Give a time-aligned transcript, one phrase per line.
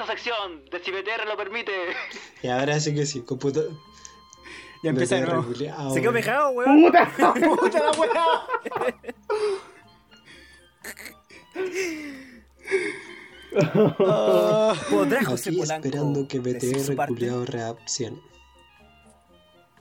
[0.00, 1.72] esta sección de si BTR lo permite.
[2.42, 3.70] Y ahora sí que sí, computador.
[4.82, 5.42] Ya empieza de nuevo.
[5.44, 6.82] culiao, Se quedó pegado, weón.
[6.82, 7.12] ¡Puta!
[7.60, 9.50] ¡Puta la weá!
[13.98, 18.20] Ah, ¿Podrá José Aquí Polanco esperando que BTR culiao reaccione.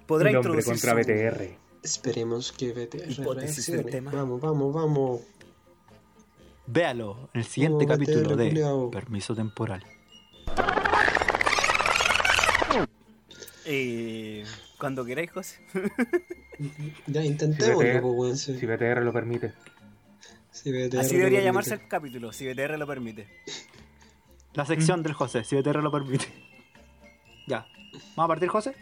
[0.07, 1.57] ¿Podrá introducir contra su- BTR.
[1.83, 3.83] Esperemos que BTR reaccione.
[3.83, 4.11] tema.
[4.11, 5.21] Vamos, vamos, vamos.
[6.65, 8.91] Véalo en el siguiente Vamos, capítulo BTR, de culiao.
[8.91, 9.85] Permiso Temporal.
[13.71, 14.43] Eh,
[14.79, 15.59] cuando queráis, José.
[17.07, 18.01] Ya intentémoslo, BTR.
[18.01, 18.37] pues, weón.
[18.37, 18.57] sí.
[18.59, 19.53] Si BTR lo permite.
[20.51, 21.43] Sí, BTR Así debería permite.
[21.43, 23.27] llamarse el capítulo, si BTR lo permite.
[24.55, 26.25] La sección del José, si BTR lo permite.
[27.47, 27.65] Ya.
[28.17, 28.73] ¿Vamos a partir, José?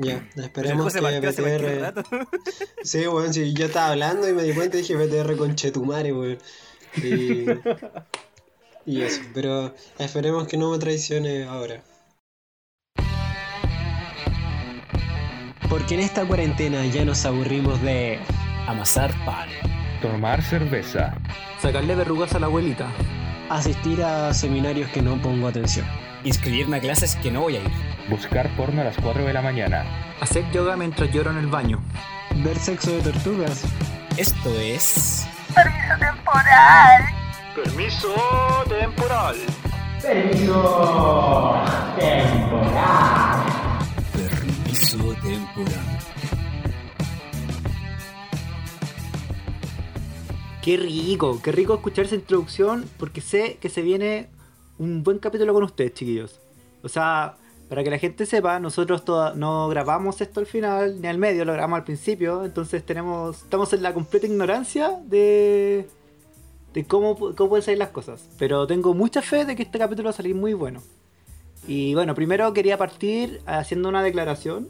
[0.00, 2.04] Ya, El esperemos que BTR.
[2.82, 6.12] Sí, weón, sí, yo estaba hablando y me di cuenta y dije BTR con Chetumare,
[6.12, 6.38] weón.
[6.96, 7.46] Y...
[8.84, 11.82] y eso, pero esperemos que no me traicione ahora.
[15.72, 18.18] Porque en esta cuarentena ya nos aburrimos de...
[18.66, 19.48] Amasar pan.
[20.02, 21.14] Tomar cerveza.
[21.62, 22.88] Sacarle verrugas a la abuelita.
[23.48, 25.86] asistir a seminarios que no pongo atención.
[26.24, 27.70] Inscribirme a clases que no voy a ir.
[28.10, 29.86] Buscar porno a las 4 de la mañana.
[30.20, 31.80] Hacer yoga mientras lloro en el baño.
[32.44, 33.64] Ver sexo de tortugas.
[34.18, 35.26] Esto es.
[37.54, 39.38] Permiso temporal.
[40.02, 41.62] Permiso
[50.62, 54.28] Qué rico, qué rico escuchar esa introducción porque sé que se viene
[54.78, 56.38] un buen capítulo con ustedes, chiquillos.
[56.84, 57.36] O sea,
[57.68, 59.02] para que la gente sepa, nosotros
[59.34, 63.72] no grabamos esto al final ni al medio, lo grabamos al principio, entonces tenemos estamos
[63.72, 65.88] en la completa ignorancia de
[66.74, 68.28] de cómo, cómo pueden salir las cosas.
[68.38, 70.80] Pero tengo mucha fe de que este capítulo va a salir muy bueno.
[71.66, 74.68] Y bueno, primero quería partir haciendo una declaración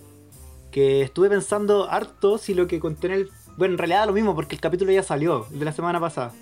[0.73, 3.31] que estuve pensando harto si lo que conté en el...
[3.57, 6.01] Bueno, en realidad da lo mismo porque el capítulo ya salió, el de la semana
[6.01, 6.33] pasada.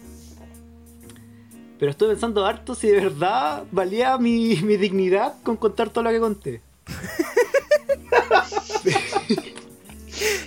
[1.79, 6.11] Pero estuve pensando harto si de verdad valía mi, mi dignidad con contar todo lo
[6.11, 6.61] que conté.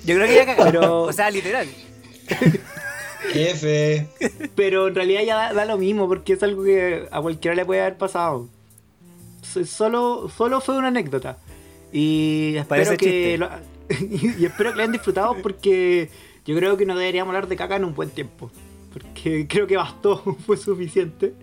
[0.05, 0.71] Yo creo que ya cagaron.
[0.71, 1.67] Pero- O sea, literal.
[3.33, 4.07] F.
[4.55, 7.65] Pero en realidad ya da, da lo mismo porque es algo que a cualquiera le
[7.65, 8.47] puede haber pasado.
[9.41, 11.37] So- Solo, solo fue una anécdota.
[11.91, 13.49] Y Parece espero que lo-
[13.99, 16.09] y espero que lo hayan disfrutado porque
[16.45, 18.51] yo creo que no deberíamos hablar de caca en un buen tiempo.
[18.91, 21.33] Porque creo que bastó, fue suficiente.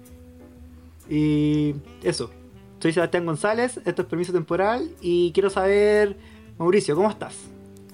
[1.09, 2.31] Y eso.
[2.78, 6.17] Soy Sebastián González, esto es Permiso Temporal y quiero saber,
[6.59, 7.37] Mauricio, ¿cómo estás?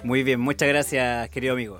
[0.04, 1.78] Muy bien, muchas gracias, querido amigo.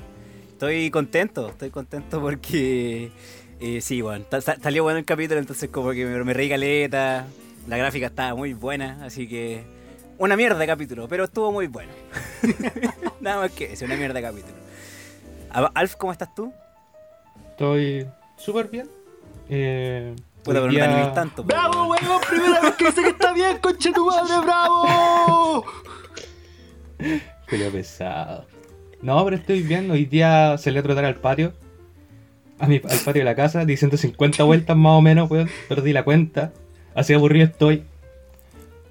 [0.50, 3.12] Estoy contento, estoy contento porque.
[3.60, 4.24] eh, sí, bueno,
[4.60, 7.28] salió bueno el capítulo, entonces como que me, me reí caleta.
[7.68, 9.75] La gráfica estaba muy buena, así que.
[10.18, 11.92] Una mierda de capítulo, pero estuvo muy bueno.
[13.20, 14.54] Nada más que eso, una mierda de capítulo.
[15.74, 16.52] Alf, ¿cómo estás tú?
[17.50, 18.06] Estoy
[18.36, 18.88] súper bien.
[19.48, 21.42] Eh, Puta, pero no día- tanto.
[21.44, 22.04] ¡Bravo, weón.
[22.06, 22.20] weón!
[22.28, 24.34] ¡Primera vez que dice que está bien, concha tu madre!
[24.44, 25.64] ¡Bravo!
[27.48, 28.46] Julio pesado.
[29.02, 29.90] No, pero estoy bien.
[29.90, 31.52] Hoy día salí a trotar al patio.
[32.58, 33.64] A mi, al patio de la casa.
[33.64, 35.48] Di 150 vueltas más o menos, weón.
[35.68, 36.52] Perdí la cuenta.
[36.94, 37.84] Así aburrido estoy.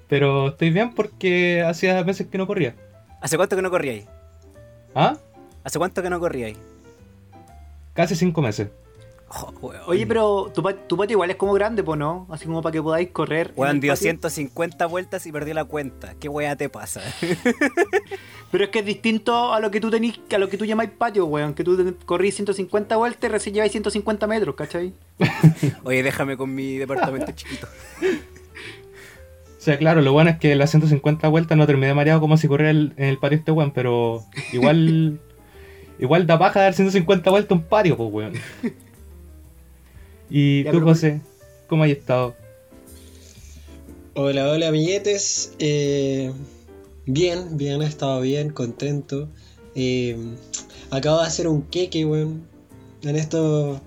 [0.08, 2.74] Pero estoy bien porque hacía meses que no corría.
[3.20, 4.06] ¿Hace cuánto que no corríais?
[4.94, 5.16] ¿Ah?
[5.64, 6.56] ¿Hace cuánto que no corríais?
[7.94, 8.68] Casi cinco meses.
[9.28, 9.72] Oh.
[9.86, 12.28] Oye, pero tu, pa- tu patio igual es como grande, po, ¿no?
[12.30, 13.52] Así como para que podáis correr.
[13.56, 14.02] Weón dio patio.
[14.02, 16.14] 150 vueltas y perdió la cuenta.
[16.20, 17.00] ¿Qué weá te pasa?
[18.52, 20.90] Pero es que es distinto a lo que tú tenís, a lo que tú llamáis
[20.90, 21.54] patio, weón.
[21.54, 24.92] Que tú corrís 150 vueltas y recién lleváis 150 metros, ¿cachai?
[25.82, 27.66] Oye, déjame con mi departamento chiquito.
[29.66, 32.46] O sea, claro, lo bueno es que las 150 vueltas no terminé mareado como si
[32.46, 34.22] corriera el- en el patio este weón, pero
[34.52, 35.18] igual.
[35.98, 38.32] igual da paja dar 150 vueltas a un patio, pues weón.
[40.30, 41.20] Y Ya, tú, pero- José,
[41.66, 42.36] ¿cómo has estado?
[44.14, 45.52] Hola, hola, amiguetes.
[45.58, 46.30] Eh,
[47.06, 49.28] bien, bien, he estado bien, contento.
[49.74, 50.16] Eh,
[50.92, 52.46] acabo de hacer un queque, weón.
[53.02, 53.80] En estos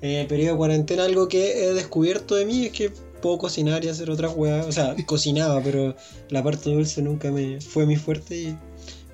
[0.00, 3.88] eh, periodo de cuarentena, algo que he descubierto de mí es que puedo cocinar y
[3.88, 4.66] hacer otras weas.
[4.66, 5.94] O sea, cocinaba, pero
[6.30, 8.56] la parte dulce nunca me fue mi fuerte y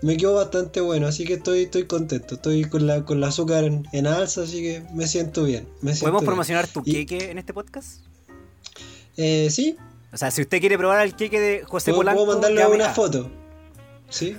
[0.03, 1.07] me quedó bastante bueno.
[1.07, 2.35] Así que estoy, estoy contento.
[2.37, 5.67] Estoy con la, con la azúcar en, en alza, así que me siento bien.
[5.81, 6.27] Me siento ¿Podemos bien.
[6.27, 8.01] promocionar tu Y- queque en este podcast?
[9.17, 9.77] Eh, sí,
[10.13, 12.91] O sea, si usted quiere probar el queque de José puedo, Polanco, puedo mandarle una
[12.91, 13.31] foto.
[14.09, 14.37] Sí.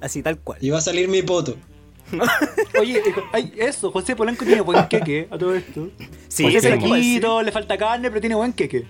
[0.00, 0.58] Así, tal cual.
[0.62, 1.56] Y va a salir mi poto.
[2.80, 5.90] Oye, eh, ay, eso, José Polanco tiene buen queque a todo esto.
[6.28, 8.86] Sí, José es flaquito, le falta carne, pero tiene buen queque.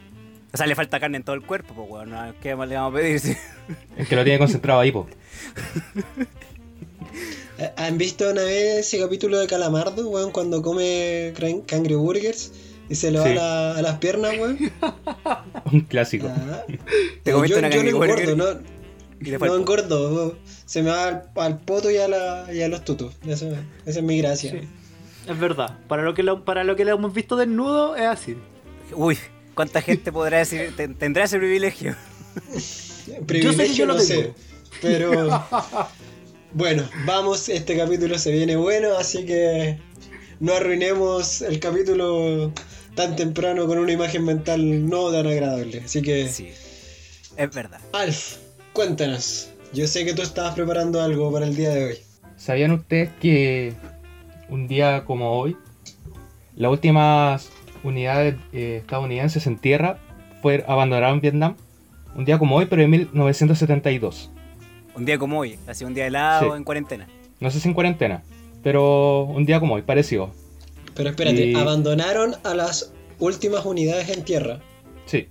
[0.52, 2.10] O sea, le falta carne en todo el cuerpo, pues, weón.
[2.10, 2.34] ¿no?
[2.42, 3.20] ¿Qué más le vamos a pedir?
[3.20, 3.36] sí?
[3.96, 5.06] El que lo tiene concentrado ahí, po.
[7.58, 12.52] Eh, ¿Han visto una vez ese capítulo de Calamardo, weón, cuando come cran- Cangre Burgers
[12.88, 13.32] y se le va Sí.
[13.32, 14.58] a, la- a las piernas, weón?
[15.72, 16.26] Un clásico.
[16.30, 16.62] Ah.
[17.22, 18.60] Te comiste yo, una yo Cangre no engordo, no,
[19.20, 20.36] Y le fue no engordo.
[20.66, 23.14] Se me va al, al poto y a, la, y a los tutos.
[23.26, 23.48] Eso-
[23.86, 24.50] esa es mi gracia.
[24.52, 24.60] Sí.
[25.28, 25.78] Es verdad.
[25.88, 28.36] Para lo que lo, para lo que lo hemos visto desnudo es así.
[28.94, 29.18] Uy,
[29.54, 31.94] ¿cuánta gente podrá decir, ten- tendrá ese privilegio?
[33.26, 34.34] Privilegio yo lo no sé, tengo.
[34.80, 35.12] pero
[36.52, 39.78] bueno, vamos, este capítulo se viene bueno, así que
[40.38, 42.52] no arruinemos el capítulo
[42.94, 45.82] tan temprano con una imagen mental no tan agradable.
[45.84, 46.50] Así que, Sí,
[47.36, 47.80] es verdad.
[47.92, 48.36] Alf,
[48.72, 49.50] cuéntanos.
[49.72, 51.98] Yo sé que tú estabas preparando algo para el día de hoy.
[52.36, 53.74] ¿Sabían ustedes que
[54.48, 55.56] un día como hoy,
[56.56, 57.50] las últimas
[57.84, 59.98] unidades eh, estadounidenses en tierra
[60.42, 61.56] fue, abandonaron Vietnam?
[62.16, 64.30] Un día como hoy, pero en 1972.
[64.96, 66.56] Un día como hoy, así un día helado Sí.
[66.56, 67.06] en cuarentena.
[67.38, 68.22] No sé si en cuarentena,
[68.62, 70.30] pero un día como hoy, parecido.
[70.94, 74.58] Pero espérate, Y- abandonaron a las últimas unidades en tierra.
[75.06, 75.28] Sí,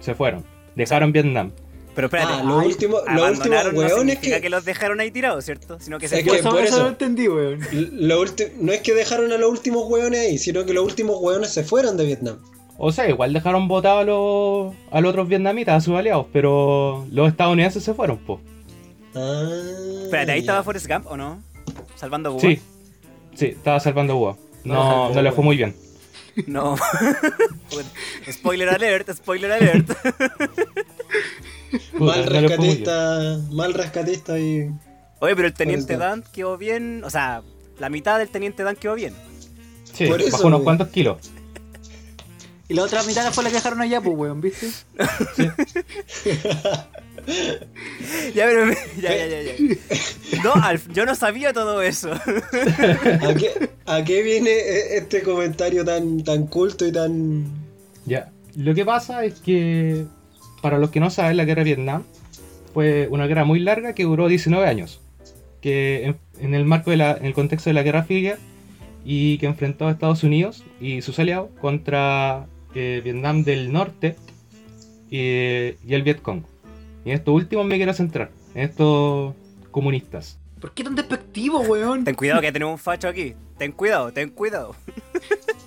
[0.00, 0.44] se fueron.
[0.74, 1.52] Dejaron Vietnam.
[1.98, 5.00] Pero espérate, Ah, lo ay, último- lo último, no weón, es que- que los dejaron
[5.00, 5.80] ahí tirados, ¿cierto?
[5.80, 7.58] Sino que se Es que eso, por eso eso- lo entendí, weón.
[7.72, 8.24] Lo
[8.60, 11.64] no es que dejaron a los últimos hueones ahí, sino que los últimos hueones se
[11.64, 12.38] fueron de Vietnam.
[12.76, 17.04] O sea, igual dejaron votados a los, a los otros vietnamitas, a sus aliados, pero
[17.10, 18.40] los estadounidenses se fueron, po.
[19.16, 19.48] Ah,
[20.04, 20.42] Espérate, ahí ya.
[20.42, 21.42] estaba Forrest Gump, ¿o no?
[21.96, 22.40] Salvando a Búho.
[22.40, 22.60] Sí,
[23.34, 24.36] sí, estaba salvando Búa.
[24.62, 25.74] No, No, no le fue muy bien.
[26.46, 26.76] No.
[28.30, 29.90] Spoiler alert, spoiler alert.
[31.96, 34.70] Puta, Mal no rescatista, mal rescatista y...
[35.20, 37.02] Oye, pero el teniente Dan quedó bien.
[37.04, 37.42] O sea,
[37.78, 39.14] la mitad del teniente Dan quedó bien.
[39.92, 40.64] Sí, Por eso, bajó unos güey.
[40.64, 41.18] cuantos kilos.
[42.68, 44.68] Y la otra mitad fue la que dejaron allá, pues, weón, ¿viste?
[48.34, 48.70] Ya, pero.
[49.00, 50.42] Ya, ya, ya, ya.
[50.42, 52.12] No, Alf, yo no sabía todo eso.
[52.12, 57.44] ¿A qué, a qué viene e- este comentario tan, tan culto y tan...
[58.06, 58.30] Ya.
[58.54, 60.06] Lo que pasa es que,
[60.60, 62.02] para los que no saben, la guerra de Vietnam
[62.74, 65.00] fue una guerra muy larga que duró 19 años.
[65.60, 68.38] Que en, en el marco de la, en el contexto de la Guerra Fría
[69.04, 74.16] y que enfrentó a Estados Unidos y sus aliados contra eh, Vietnam del Norte
[75.10, 76.42] y, y el Vietcong.
[77.04, 79.34] Y en estos últimos me quiero centrar, en estos
[79.70, 80.38] comunistas.
[80.60, 82.04] ¿Por qué tan despectivo, weón?
[82.04, 83.34] Ten cuidado que tenemos un facho aquí.
[83.56, 84.74] Ten cuidado, ten cuidado.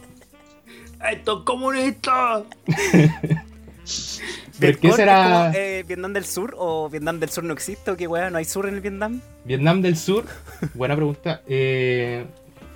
[1.12, 2.44] ¡Estos comunistas!
[4.62, 5.24] ¿Pero qué será?
[5.24, 8.30] como, eh, ¿Vietnam del Sur o Vietnam del Sur no existe o qué weá?
[8.30, 9.20] ¿No hay sur en el Vietnam?
[9.46, 10.26] Vietnam del Sur,
[10.74, 11.42] buena pregunta.
[11.48, 12.26] eh,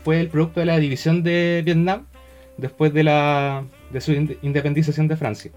[0.04, 2.06] fue el producto de la división de Vietnam
[2.58, 5.52] después de, la, de su inde- independización de Francia.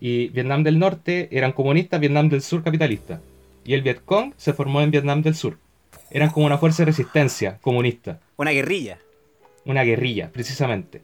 [0.00, 3.20] Y Vietnam del Norte eran comunistas, Vietnam del Sur capitalista.
[3.64, 5.58] Y el Vietcong se formó en Vietnam del Sur.
[6.10, 8.98] Eran como una fuerza de resistencia comunista, Una guerrilla.
[9.64, 11.00] una guerrilla, precisamente.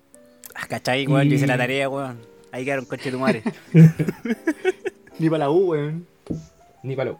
[0.54, 1.26] Ah, ¿Cachai, weón?
[1.26, 2.18] Y- Yo hice la tarea, weón.
[2.52, 3.42] Ahí quedaron coche tu madre.
[5.18, 6.06] Ni para la U, weón.
[6.82, 7.18] Ni palo.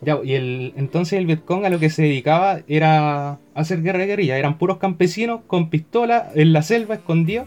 [0.00, 4.06] Ya, y el, entonces el Vietcong a lo que se dedicaba era hacer guerra de
[4.06, 4.38] guerrilla.
[4.38, 7.46] Eran puros campesinos con pistola en la selva escondidos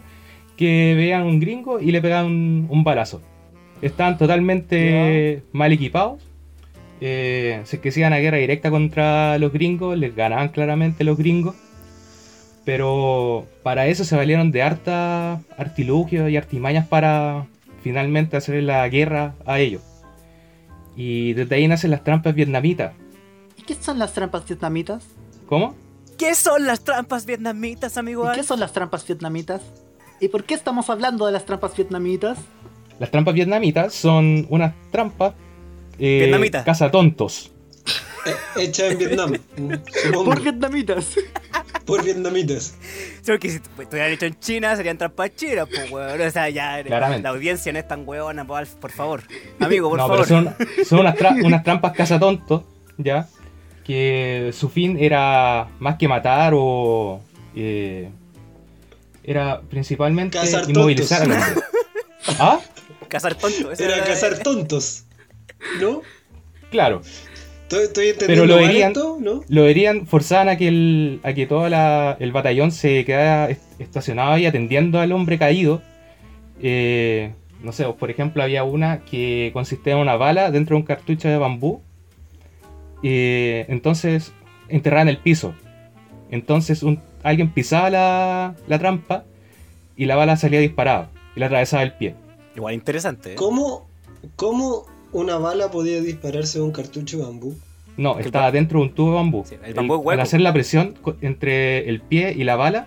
[0.56, 3.22] que veían un gringo y le pegaban un, un balazo.
[3.80, 6.22] Estaban totalmente mal equipados.
[7.00, 11.04] Eh, si es que se iban a guerra directa contra los gringos, les ganaban claramente
[11.04, 11.56] los gringos.
[12.70, 17.48] Pero para eso se valieron de harta artilugios y artimañas para
[17.82, 19.82] finalmente hacer la guerra a ellos.
[20.94, 22.92] Y desde ahí nacen las trampas vietnamitas.
[23.56, 25.02] ¿Y qué son las trampas vietnamitas?
[25.48, 25.74] ¿Cómo?
[26.16, 29.62] ¿Qué son las trampas vietnamitas, amigo ¿Y qué son las trampas vietnamitas?
[30.20, 32.38] ¿Y por qué estamos hablando de las trampas vietnamitas?
[33.00, 35.34] Las trampas vietnamitas son unas trampas
[35.98, 36.62] eh, Vietnamita.
[36.62, 37.50] cazatontos.
[38.26, 39.72] eh, hecha en Vietnam, mm,
[40.04, 40.34] supongo,
[41.90, 42.74] Por vietnamitas.
[43.22, 46.20] Sí, porque si tu- estuvieran hecho en China serían trampas chinas, pues, weón.
[46.20, 47.22] O sea, ya Claramente.
[47.22, 49.22] la audiencia no es tan weona, pues, por favor.
[49.60, 50.26] Amigo, por no, favor.
[50.26, 52.62] pero son, son unas, tra- unas trampas cazatontos,
[52.98, 53.28] ¿ya?
[53.84, 57.20] Que su fin era más que matar o...
[57.56, 58.08] eh,
[59.24, 61.46] era principalmente Cazar inmovilizar tontos.
[61.46, 61.62] hombre.
[62.38, 62.60] ¿Ah?
[63.08, 63.72] Cazar tonto.
[63.72, 65.04] esa Era cazar tontos,
[65.80, 66.02] ¿no?
[66.70, 67.02] Claro.
[67.70, 69.18] ¿Estoy, estoy entendiendo lo esto?
[69.20, 69.44] ¿no?
[69.48, 73.62] Lo herían, forzaban a que el, a que todo la- el batallón se quedara est-
[73.80, 75.80] estacionado ahí atendiendo al hombre caído.
[76.60, 80.86] Eh, no sé, por ejemplo, había una que consistía en una bala dentro de un
[80.86, 81.80] cartucho de bambú.
[83.02, 84.32] Eh, entonces,
[84.68, 85.54] enterrada en el piso.
[86.30, 89.24] Entonces, un- alguien pisaba la, la trampa
[89.96, 92.14] y la bala salía disparada y le atravesaba el pie.
[92.56, 93.32] Igual interesante.
[93.32, 93.34] ¿eh?
[93.36, 93.88] ¿Cómo,
[94.36, 97.56] ¿Cómo una bala podía dispararse de un cartucho de bambú?
[97.96, 99.44] No, estaba dentro de un tubo de bambú.
[99.46, 100.10] Sí, el bambú es hueco.
[100.12, 102.86] Al hacer la presión entre el pie y la bala,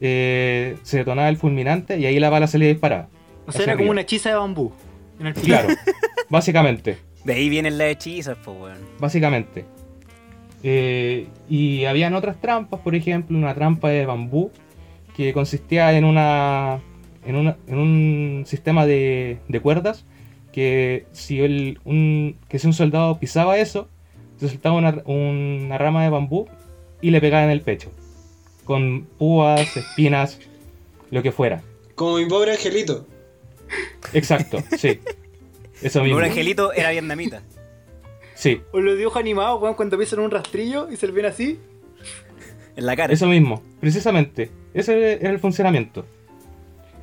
[0.00, 3.08] eh, se detonaba el fulminante y ahí la bala salía disparada.
[3.46, 3.90] O sea, era como arriba.
[3.92, 4.72] una hechiza de bambú.
[5.20, 5.68] En el Claro,
[6.30, 6.98] básicamente.
[7.24, 8.78] De ahí vienen las hechizas, pues, weón.
[8.98, 9.64] Básicamente.
[10.62, 14.50] Eh, y habían otras trampas, por ejemplo, una trampa de bambú
[15.16, 16.80] que consistía en una
[17.26, 20.04] en, una- en un sistema de, de cuerdas
[20.52, 23.88] que si el, un, que si un soldado pisaba eso,
[24.38, 26.46] se soltaba una, una rama de bambú
[27.00, 27.90] y le pegaba en el pecho.
[28.64, 30.38] Con púas, espinas,
[31.10, 31.62] lo que fuera.
[31.94, 33.06] Como mi pobre angelito.
[34.12, 35.00] Exacto, sí.
[35.82, 36.16] Eso Mi mismo.
[36.18, 37.42] pobre angelito era vietnamita.
[38.34, 41.58] Sí, O los dibujos animados, weón, cuando piensan un rastrillo y se le ven así.
[42.76, 43.12] En la cara.
[43.12, 44.50] eso mismo, precisamente.
[44.74, 46.04] Ese era el funcionamiento.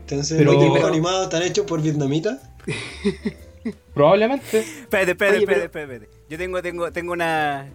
[0.01, 2.39] Entonces, Pero- los dibujos animados están hechos por vietnamitas.
[3.93, 4.59] Probablemente.
[4.59, 7.67] Espérate, espérate, Oye, espérate, pero- espérate, Yo tengo, tengo, tengo una.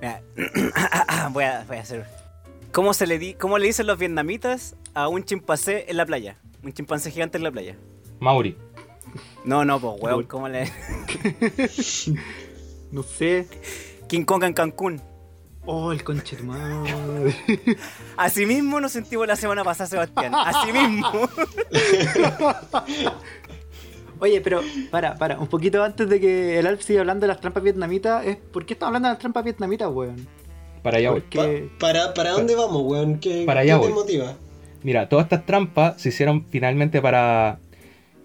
[0.00, 0.22] Mira.
[1.32, 2.06] voy, a, voy a hacer.
[2.72, 6.36] ¿Cómo se le di, cómo le dicen los vietnamitas a un chimpancé en la playa?
[6.62, 7.76] Un chimpancé gigante en la playa.
[8.20, 8.56] Mauri.
[9.44, 10.70] No, no, pues weón, ¿cómo le.
[12.90, 13.46] No sé.
[14.08, 15.00] King Kong en Cancún.
[15.64, 16.36] Oh, el conche.
[18.16, 20.32] Así mismo nos sentimos la semana pasada, Sebastián.
[20.34, 21.28] Así mismo.
[24.18, 27.40] Oye, pero para, para, un poquito antes de que el Alf siga hablando de las
[27.40, 30.26] trampas vietnamitas, es ¿por qué estamos hablando de las trampas vietnamitas, weón?
[30.82, 31.20] Para allá voy.
[31.20, 33.18] Porque Pa- para, ¿Para dónde vamos, weón?
[33.18, 33.92] ¿Qué, Para qué te voy.
[33.92, 34.34] motiva?
[34.82, 37.58] Mira, todas estas trampas se hicieron finalmente para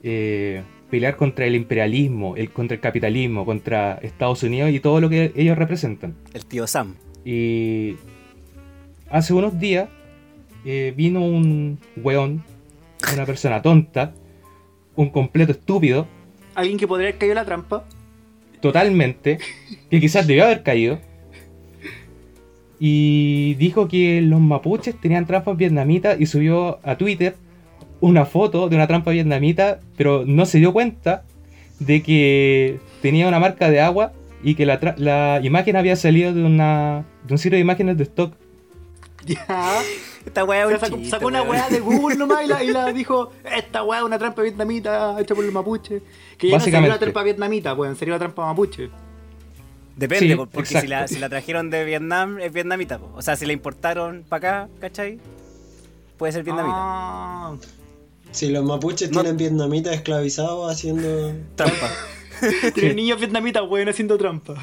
[0.03, 5.09] eh, pelear contra el imperialismo, el, contra el capitalismo, contra Estados Unidos y todo lo
[5.09, 6.15] que ellos representan.
[6.33, 6.95] El tío Sam.
[7.25, 7.95] Y
[9.09, 9.89] hace unos días
[10.65, 12.43] eh, vino un weón,
[13.13, 14.13] una persona tonta,
[14.95, 16.07] un completo estúpido,
[16.55, 17.85] alguien que podría haber caído en la trampa.
[18.59, 19.37] totalmente,
[19.89, 20.99] que quizás debió haber caído,
[22.79, 27.35] y dijo que los mapuches tenían trampas vietnamitas y subió a Twitter
[27.99, 31.23] una foto de una trampa vietnamita, pero no se dio cuenta
[31.79, 36.33] de que tenía una marca de agua y que la, tra- la imagen había salido
[36.33, 38.33] de, una, de un sitio de imágenes de stock.
[39.27, 39.45] Ya.
[40.25, 42.67] Esta weá es un sacó, chiste, sacó una weá de Google nomás y la, y
[42.71, 46.01] la dijo, esta weá es una trampa vietnamita hecha por los mapuches.
[46.37, 48.89] Que ya no sería una trampa vietnamita, weón, sería una trampa mapuche.
[49.95, 52.97] Depende, Sí, po, porque si la, si la trajeron de Vietnam, es vietnamita.
[52.99, 53.11] po.
[53.15, 55.19] O sea, si la importaron para acá, ¿cachai?
[56.17, 56.75] Puede ser vietnamita.
[56.77, 57.55] Ah,
[58.31, 61.33] Si los mapuches No- tienen vietnamitas esclavizados haciendo.
[61.55, 61.89] Trampa.
[62.73, 64.55] tiene niños vietnamitas, weón, haciendo trampa.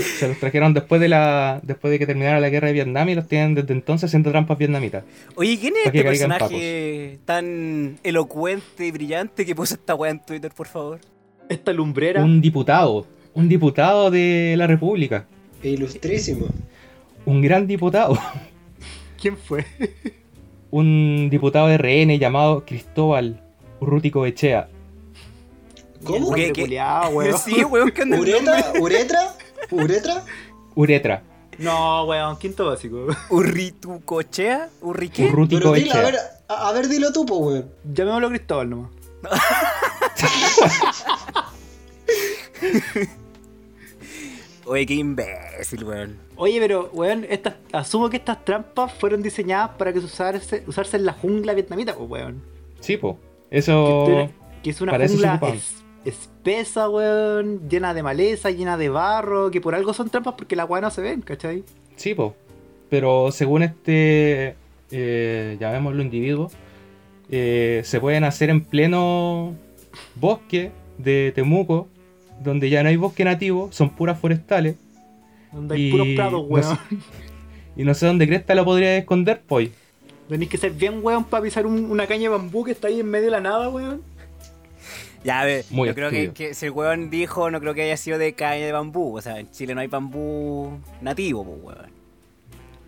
[0.00, 3.14] se los trajeron después de la después de que terminara la guerra de Vietnam y
[3.14, 5.04] los tienen desde entonces haciendo trampas vietnamitas.
[5.36, 10.50] Oye, ¿quién es este personaje tan elocuente y brillante que puso esta weá en Twitter,
[10.52, 11.00] por favor?
[11.48, 12.24] Esta lumbrera.
[12.24, 15.26] Un diputado, un diputado de la República,
[15.62, 16.46] Ilustrísimo.
[17.24, 18.18] un gran diputado,
[19.20, 19.64] ¿Quién fue?
[20.70, 23.40] un diputado de RN llamado Cristóbal
[23.80, 24.68] Urrutico Echea.
[26.02, 26.32] ¿Cómo?
[26.32, 26.62] ¿Qué- qué?
[26.62, 27.38] culiao, weón.
[27.44, 28.02] sí, weón, ¿qué?
[28.02, 28.72] ¿Uretra?
[28.80, 29.33] ¿Uretra?
[29.70, 30.24] ¿Uretra?
[30.74, 31.22] Uretra,
[31.58, 33.06] No, weón, quinto básico.
[33.30, 34.68] ¿Urritucochea?
[34.82, 35.28] ¿Urriqué?
[35.30, 36.16] Pero dilo, a ver,
[36.48, 37.70] a, a ver, dilo tú, po, weón.
[37.92, 38.90] Llamémoslo Cristóbal nomás.
[44.66, 46.16] Oye, qué imbécil, weón.
[46.36, 50.96] Oye, pero, weón, estas, asumo que estas trampas fueron diseñadas para que se usarse, usarse
[50.96, 52.42] en la jungla vietnamita, pues, weón.
[52.80, 53.18] Sí, po.
[53.50, 54.30] Eso
[54.62, 59.74] que es una jungla es- espesa, weón, llena de maleza, llena de barro, que por
[59.74, 61.64] algo son trampas porque las weas no se ven, ¿cachai?
[61.96, 62.34] Sí, po.
[62.90, 64.56] Pero según este,
[64.90, 66.50] eh, llamémoslo individuo,
[67.30, 69.54] eh, se pueden hacer en pleno
[70.16, 71.88] bosque de Temuco,
[72.42, 74.76] donde ya no hay bosque nativo, son puras forestales.
[75.52, 76.76] Donde hay puros prados, no weón.
[76.76, 76.96] sé-
[77.76, 79.70] Y no sé dónde cresta lo podría esconder, pues.
[80.28, 83.00] Tenéis que ser bien, weón, para pisar un- una caña de bambú que está ahí
[83.00, 84.02] en medio de la nada, weón.
[85.24, 88.18] Ya, Muy yo creo que, que si el weón dijo, no creo que haya sido
[88.18, 89.16] de caña de bambú.
[89.16, 91.94] O sea, en Chile no hay bambú nativo, pues, weón.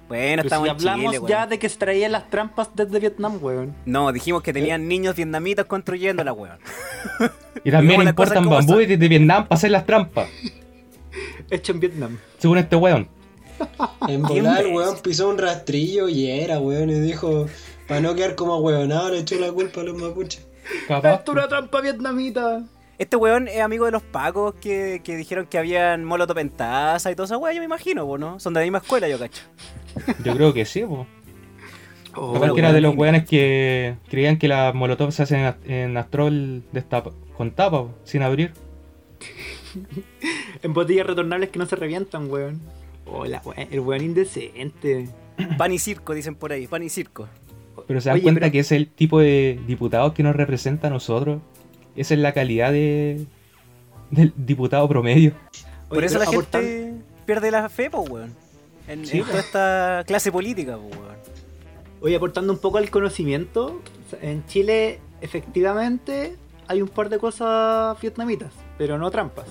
[0.08, 1.48] Bueno, Pero estamos si en hablamos Chile, ya weón.
[1.50, 3.74] de que se traían las trampas desde Vietnam, weón.
[3.86, 6.58] No, dijimos que tenían niños vietnamitas construyéndola, weón.
[7.64, 10.28] Y también importan bambú desde Vietnam para hacer las trampas,
[11.50, 12.18] Hecho en Vietnam.
[12.38, 13.08] según este weón.
[14.08, 17.46] En volar, weón pisó un rastrillo y era, weón, y dijo,
[17.88, 20.46] para no quedar como weonado, le echó la culpa a los mapuches.
[20.88, 21.14] Capaz.
[21.14, 22.64] Esto es una trampa vietnamita.
[22.98, 27.10] Este weón es amigo de los pacos que, que dijeron que habían molotov en taza
[27.10, 28.40] y toda esa weá, yo me imagino, po, ¿no?
[28.40, 29.42] Son de la misma escuela, yo cacho.
[30.24, 31.06] Yo creo que sí, po.
[32.14, 35.40] Oh, Capaz que weón, era de los weones que creían que las molotov se hacen
[35.66, 38.52] en- en astrol destapa- con tapa, po, sin abrir.
[40.62, 42.60] En botellas retornables que no se revientan, weón.
[43.04, 43.68] Hola, weón.
[43.70, 45.08] El weón indecente.
[45.58, 47.28] Pan y circo, dicen por ahí, pan y circo.
[47.86, 50.88] Pero se dan Oye, cuenta pero- que es el tipo de diputados que nos representa
[50.88, 51.40] a nosotros.
[51.94, 53.26] Esa es la calidad de
[54.10, 55.32] del diputado promedio.
[55.88, 56.94] Por Oye, eso la aportan- gente
[57.26, 58.34] pierde la fe, pues, weón.
[58.88, 61.16] En, Sí, en toda esta clase política, pues, weón.
[62.00, 63.80] Oye, aportando un poco al conocimiento,
[64.22, 66.36] en Chile efectivamente
[66.68, 69.46] hay un par de cosas vietnamitas, pero no trampas.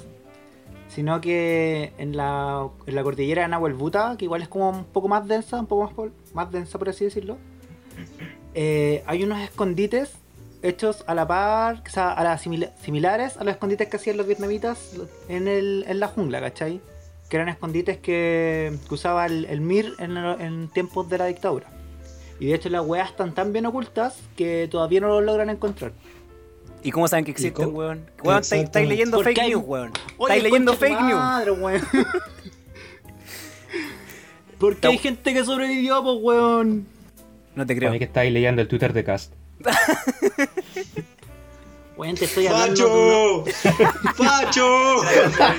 [0.89, 4.86] Sino que en la, en la cordillera de Nahuel Buta, que igual es como un
[4.86, 7.38] poco más densa, un poco más, pol- más densa por así decirlo,
[8.54, 10.12] eh, hay unos escondites
[10.64, 14.18] hechos a la par, o sea, a las simila- similares a los escondites que hacían
[14.18, 14.94] los vietnamitas
[15.30, 16.82] en, el, en la jungla, ¿cachai?
[17.30, 21.68] Que eran escondites que, que usaba el, el MIR en, en tiempos de la dictadura.
[22.40, 25.92] Y de hecho las weas están tan bien ocultas que todavía no los logran encontrar.
[26.84, 28.06] ¿Y cómo saben que existen, weón?
[28.24, 29.92] Weón, estáis- leyendo Porque fake hay- news, weón.
[30.20, 31.16] Estáis leyendo fake news.
[31.16, 31.82] madre, weón.
[34.60, 36.88] Porque hay gente que sobrevivió, pues, weón.
[37.55, 37.91] No te Para creo.
[37.91, 39.33] mí que estáis leyendo el Twitter de Cast.
[41.97, 43.45] Weón, te estoy hablando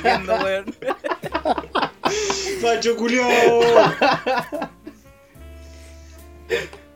[0.02, 0.66] leyendo, weón.
[2.60, 3.60] ¡Facho culiao!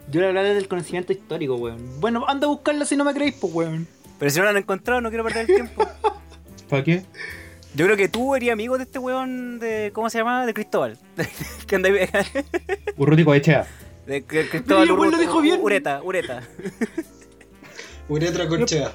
[0.09, 1.99] Yo le hablaba del conocimiento histórico, weón.
[1.99, 3.87] Bueno, anda a buscarla si no me creéis, pues, weón.
[4.19, 5.87] Pero si no lo han encontrado, no quiero perder el tiempo.
[6.69, 7.03] ¿Para qué?
[7.73, 9.91] Yo creo que tú eres amigo de este weón de.
[9.93, 10.45] ¿Cómo se llama?
[10.45, 10.97] De Cristóbal.
[11.65, 12.09] que anda ahí-
[12.97, 13.65] Urrutico Echea.
[14.11, 15.59] De Cristóbal Pero igual lo dijo bien.
[15.61, 16.43] Ureta, Ureta.
[18.09, 18.91] Uretra Corchea.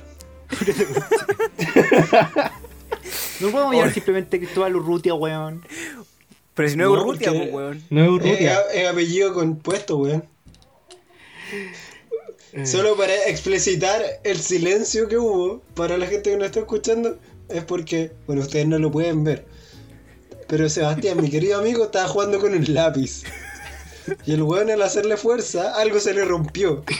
[3.40, 5.62] No podemos llamar simplemente Cristóbal Urrutia, weón.
[6.54, 7.82] Pero si no es No, Urrutia, porque- pues, weón.
[7.90, 8.61] No es Es, Urrutia.
[8.75, 10.25] es apellido compuesto, weón.
[12.64, 17.19] Solo para explicitar el silencio que hubo para la gente que nos está escuchando,
[17.50, 19.45] es porque, bueno, ustedes no lo pueden ver.
[20.49, 23.23] Pero Sebastián, mi querido amigo, estaba jugando con un lápiz.
[24.26, 26.84] Y el weón al hacerle fuerza, algo se le rompió.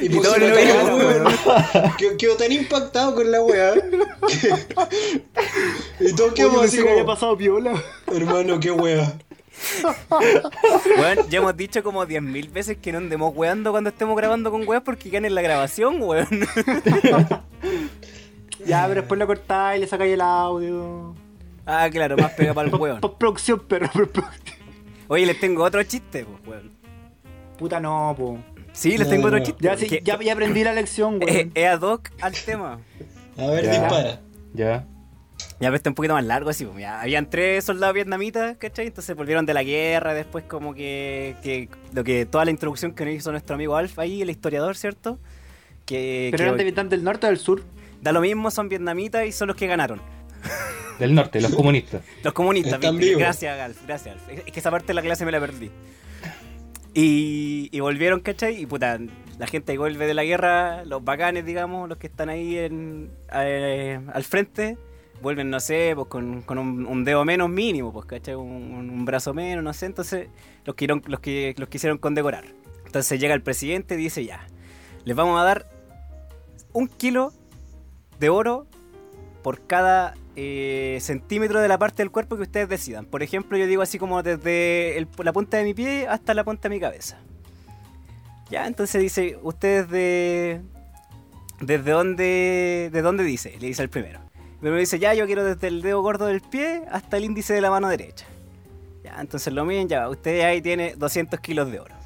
[0.00, 0.54] Y puso todo lo.
[1.98, 3.74] Quedó, quedó tan impactado con la weá.
[3.74, 4.54] que-
[6.00, 7.82] y todos quedamos así había como, pasado piola.
[8.06, 9.12] hermano, qué weá.
[10.98, 14.66] Weón, ya hemos dicho como 10.000 veces que no andemos weando cuando estemos grabando con
[14.68, 16.28] weas porque quedan en la grabación, weón.
[18.66, 21.14] Ya, pero después lo cortáis y le sacáis el audio.
[21.68, 23.00] Ah, claro, más pega para el weón.
[23.00, 23.88] Postproducción, pero.
[25.08, 26.70] Oye, les tengo otro chiste, pues, weón.
[27.58, 28.38] Puta no, po.
[28.72, 29.64] Sí, les No, tengo no, otro chiste.
[29.64, 31.52] Ya, sí, que- ya, ya aprendí la lección, eh, weón.
[31.54, 32.78] Es ad hoc al tema.
[33.36, 33.70] A ver, Ya.
[33.72, 34.20] dispara.
[34.54, 34.84] Ya.
[35.60, 36.64] Ya, pero está un poquito más largo así.
[36.64, 38.86] pues, ya, habían tres soldados vietnamitas, ¿cachai?
[38.88, 43.04] Entonces volvieron de la guerra, después como que, que lo que toda la introducción que
[43.04, 45.18] nos hizo nuestro amigo Alf ahí, el historiador, ¿cierto?
[45.84, 47.62] Que, Pero que eran de Vietnam del norte o del sur.
[48.02, 50.00] da lo mismo, son vietnamitas y son los que ganaron.
[50.98, 52.02] Del norte, los comunistas.
[52.24, 53.06] Los comunistas, Están ¿viste?
[53.06, 53.22] vivos.
[53.22, 54.28] Gracias, Alf, gracias, Alf.
[54.46, 55.70] Es que esa parte de la clase me la perdí.
[56.94, 58.60] Y, y volvieron, ¿cachai?
[58.60, 58.98] Y puta,
[59.38, 63.10] la gente que vuelve de la guerra, los bacanes, digamos, los que están ahí en,
[63.32, 64.76] eh, al frente,
[65.22, 68.34] vuelven, no sé, pues con, con un, un dedo menos mínimo, pues, ¿cachai?
[68.34, 69.86] Un, un brazo menos, no sé.
[69.86, 70.28] Entonces,
[70.64, 72.44] los, quisieron, los, que, los quisieron condecorar.
[72.86, 74.46] Entonces llega el presidente y dice, ya,
[75.04, 75.68] les vamos a dar
[76.72, 77.32] un kilo
[78.18, 78.66] de oro
[79.42, 83.06] por cada eh, centímetro de la parte del cuerpo que ustedes decidan.
[83.06, 86.68] Por ejemplo, yo digo así como desde la punta de mi pie hasta la punta
[86.68, 87.18] de mi cabeza.
[88.48, 90.60] Ya, entonces dice, ¿ustedes de...
[91.60, 93.56] ¿Desde dónde, de dónde dice?
[93.58, 94.20] Le dice el primero.
[94.38, 97.52] El primero dice, ya, yo quiero desde el dedo gordo del pie hasta el índice
[97.52, 98.24] de la mano derecha.
[99.02, 101.96] Ya, entonces lo miden, ya, usted ahí tiene 200 kilos de oro.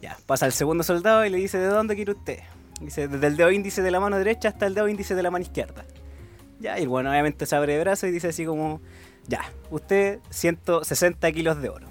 [0.00, 2.38] Ya, pasa el segundo soldado y le dice, ¿de dónde quiere usted?
[2.80, 5.30] Dice, desde el dedo índice de la mano derecha hasta el dedo índice de la
[5.30, 5.84] mano izquierda.
[6.60, 8.80] Ya, y bueno, obviamente se abre de brazo y dice así como,
[9.26, 11.86] ya, usted 160 kilos de oro.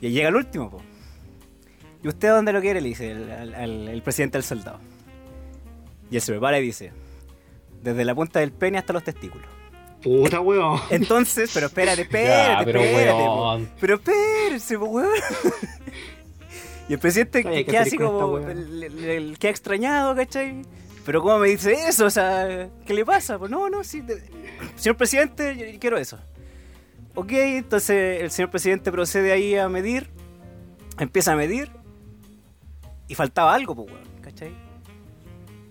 [0.00, 0.82] Y llega el último, po.
[2.02, 2.80] ¿Y usted dónde lo quiere?
[2.80, 4.78] Le dice el, al- al- el presidente del soldado.
[6.10, 6.92] Y él se prepara y dice,
[7.82, 9.46] desde la punta del pene hasta los testículos.
[10.02, 10.78] Puta, weón.
[10.90, 13.68] Entonces, pero espérate, espérate, Ya, pero espérate, weón.
[13.80, 15.08] Pero espérese, po, weón.
[16.88, 20.62] y el presidente Oye, ¿qué queda así como, le- le- le- queda extrañado, ¿cachai?
[21.08, 22.04] Pero ¿cómo me dice eso?
[22.04, 23.38] O sea, ¿qué le pasa?
[23.38, 24.02] Pues no, no, sí.
[24.02, 24.22] de-
[24.76, 26.18] Señor presidente, yo quiero eso.
[27.14, 30.10] Ok, entonces el señor presidente procede ahí a medir,
[30.98, 31.70] empieza a medir,
[33.06, 34.52] y faltaba algo, pues, weón, ¿cachai?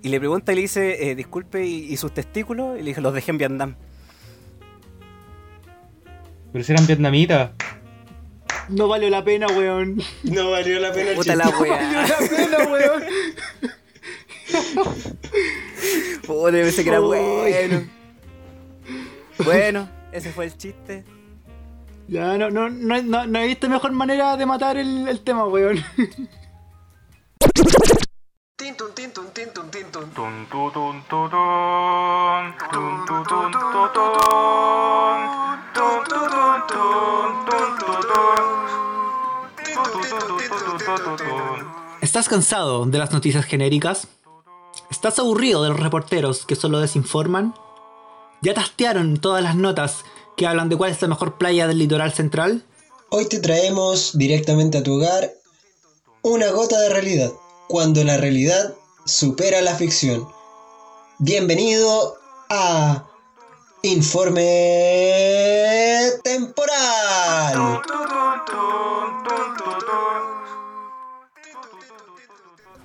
[0.01, 2.79] Y le pregunta y le dice, eh, disculpe, ¿y, y sus testículos?
[2.79, 3.75] Y le dije, los dejé en Vietnam.
[6.51, 7.51] Pero si eran vietnamitas.
[8.69, 10.01] No valió la pena, weón.
[10.23, 13.03] No valió la pena Puta la No valió la pena, weón.
[16.25, 17.87] Puta, pensé que era bueno.
[19.43, 21.03] Bueno, ese fue el chiste.
[22.07, 25.45] Ya, no, no, no, no, no he visto mejor manera de matar el, el tema,
[25.45, 25.83] weón.
[28.55, 30.09] Tintun, tintun, tintun, tintun.
[30.11, 32.55] Tun, tu, tun, tu, tun.
[32.71, 34.09] Tun, tu, tun, tu, tun.
[35.73, 38.41] Tun, tu, tun, tun, tun, tu, tun.
[39.63, 41.67] Tun, tu, tun, tun, tun, tun, tun.
[42.01, 44.07] ¿Estás cansado de las noticias genéricas?
[44.89, 47.53] ¿Estás aburrido de los reporteros que solo desinforman?
[48.41, 50.05] ¿Ya tastearon todas las notas
[50.37, 52.63] que hablan de cuál es la mejor playa del litoral central?
[53.09, 55.33] Hoy te traemos directamente a tu hogar
[56.21, 57.33] una gota de realidad,
[57.67, 60.27] cuando la realidad supera la ficción.
[61.19, 62.15] Bienvenido
[62.49, 63.05] a
[63.81, 64.41] Informe
[66.23, 67.81] Temporal.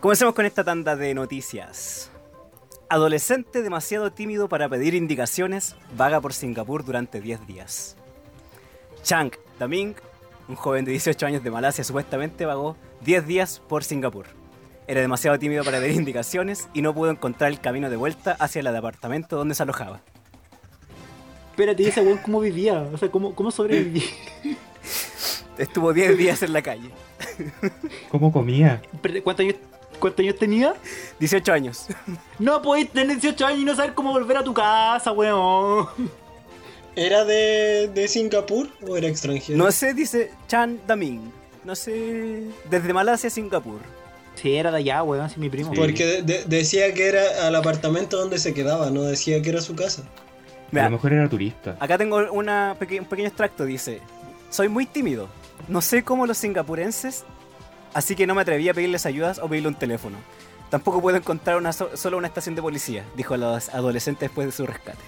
[0.03, 2.11] Comencemos con esta tanda de noticias.
[2.89, 7.97] Adolescente demasiado tímido para pedir indicaciones vaga por Singapur durante 10 días.
[9.05, 9.95] Chang Daming,
[10.49, 14.27] un joven de 18 años de Malasia, supuestamente vagó 10 días por Singapur.
[14.89, 18.59] Era demasiado tímido para pedir indicaciones y no pudo encontrar el camino de vuelta hacia
[18.59, 20.01] el departamento donde se alojaba.
[21.51, 22.89] Espérate, ¿y ese weón cómo vivía?
[22.93, 24.03] O sea, ¿cómo, cómo sobrevivía?
[25.59, 26.91] Estuvo 10 días en la calle.
[28.11, 28.83] ¿Cómo comía?
[29.23, 29.57] ¿Cuántos años,
[30.03, 30.75] cuántos años tenía?
[31.19, 31.87] 18 años.
[32.39, 35.89] No podéis tener 18 años y no saber cómo volver a tu casa, weón.
[36.95, 39.57] ¿Era de, de Singapur o era extranjero?
[39.57, 41.33] No sé, dice Chan Daming.
[41.65, 42.43] No sé.
[42.69, 43.81] Desde Malasia a Singapur.
[44.35, 45.73] Sí, era de allá, weón, sí, mi primo.
[45.73, 45.81] Sí.
[45.81, 49.61] Porque de- de- decía que era al apartamento donde se quedaba, no decía que era
[49.61, 50.03] su casa.
[50.73, 51.77] A lo mejor era turista.
[51.81, 53.65] acá tengo una un pequeño extracto.
[53.65, 54.01] Dice:
[54.51, 55.29] Soy muy tímido.
[55.69, 57.25] No sé cómo los singapurenses,
[57.95, 60.17] así que no me atreví a pedirles ayudas o pedirle un teléfono.
[60.71, 64.53] Tampoco puedo encontrar una so- solo una estación de policía, dijo el adolescente después de
[64.53, 64.99] su rescate.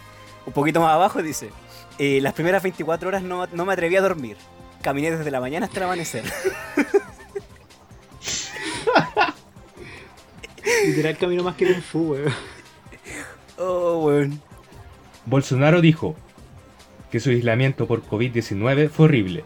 [0.47, 1.51] Un poquito más abajo dice:
[1.99, 4.37] "Eh, Las primeras 24 horas no, no me atreví a dormir.
[4.83, 6.25] Caminé desde la mañana hasta el amanecer.
[10.87, 12.33] Literal camino más que Kung Fu, weón.
[13.59, 14.41] Oh, weón.
[15.27, 16.17] Bolsonaro dijo
[17.11, 19.45] que su aislamiento por COVID-19 fue horrible.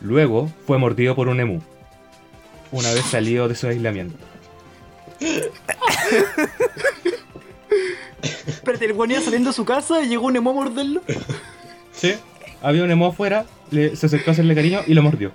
[0.00, 1.60] Luego fue mordido por un emu.
[2.72, 4.16] Una vez salido de su aislamiento.
[8.46, 11.02] Espérate, el iba saliendo de su casa y llegó un emo a morderlo.
[11.92, 12.14] Sí.
[12.62, 15.32] Había un emu afuera, le- se acercó a hacerle cariño y lo mordió.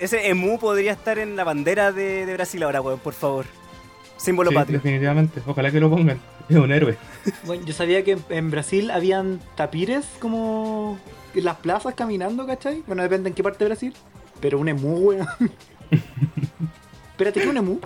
[0.00, 3.46] Ese emu podría estar en la bandera de, de Brasil ahora, weón, por favor.
[4.16, 4.78] Símbolo Sí, patrio.
[4.78, 5.42] definitivamente.
[5.46, 6.18] Ojalá que lo pongan.
[6.48, 6.96] Es un héroe.
[7.44, 10.98] Bueno, yo sabía que en, en Brasil habían tapires como
[11.34, 12.82] en las plazas caminando, ¿cachai?
[12.86, 13.94] Bueno, depende en qué parte de Brasil.
[14.40, 15.26] Pero un emu, weón.
[17.10, 17.78] Espérate, ¿qué es un emu?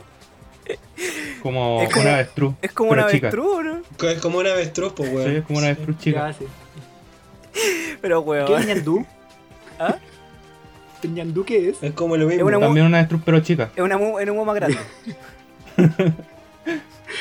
[1.43, 2.55] Como, Es como- una avestruz.
[2.63, 3.81] Es como una avestruz, ¿no?
[4.09, 5.37] Es como una avestruz, pues, Sí, weón.
[5.37, 6.33] es como una avestruz chica.
[6.33, 6.47] Sí.
[8.01, 8.61] Pero, ¿Qué weón.
[8.61, 9.07] es ñandú?
[9.79, 9.97] ¿Ah?
[11.03, 11.83] ¿El ñandú qué es?
[11.83, 12.43] Es como lo mismo.
[12.49, 13.71] Es una También una avestruz pero chica.
[13.75, 14.79] Es una emu, es un emu más grande.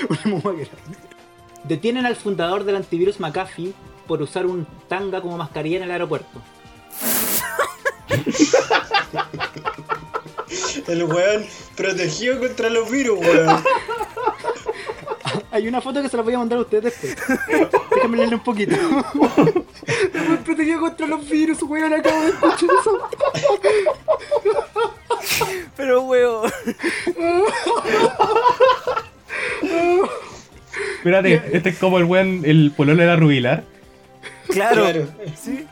[0.10, 0.70] Un emu más grande.
[1.64, 3.74] Detienen al fundador del antivirus McAfee
[4.08, 6.42] por usar un tanga como mascarilla en el aeropuerto.
[10.88, 11.46] El weón
[11.76, 13.64] protegido contra los virus, weón.
[15.52, 17.16] Hay una foto que se la voy a mandar a ustedes después.
[17.96, 18.76] Déjame leerle un poquito.
[18.76, 23.10] El weón protegido contra los virus, weón, acabo de escuchar eso.
[25.76, 26.52] Pero, weón.
[30.98, 33.64] Espérate, este es como el buen, el pololo de la rubilar.
[34.50, 34.84] Claro.
[34.84, 35.08] Claro.
[35.42, 35.66] Sí.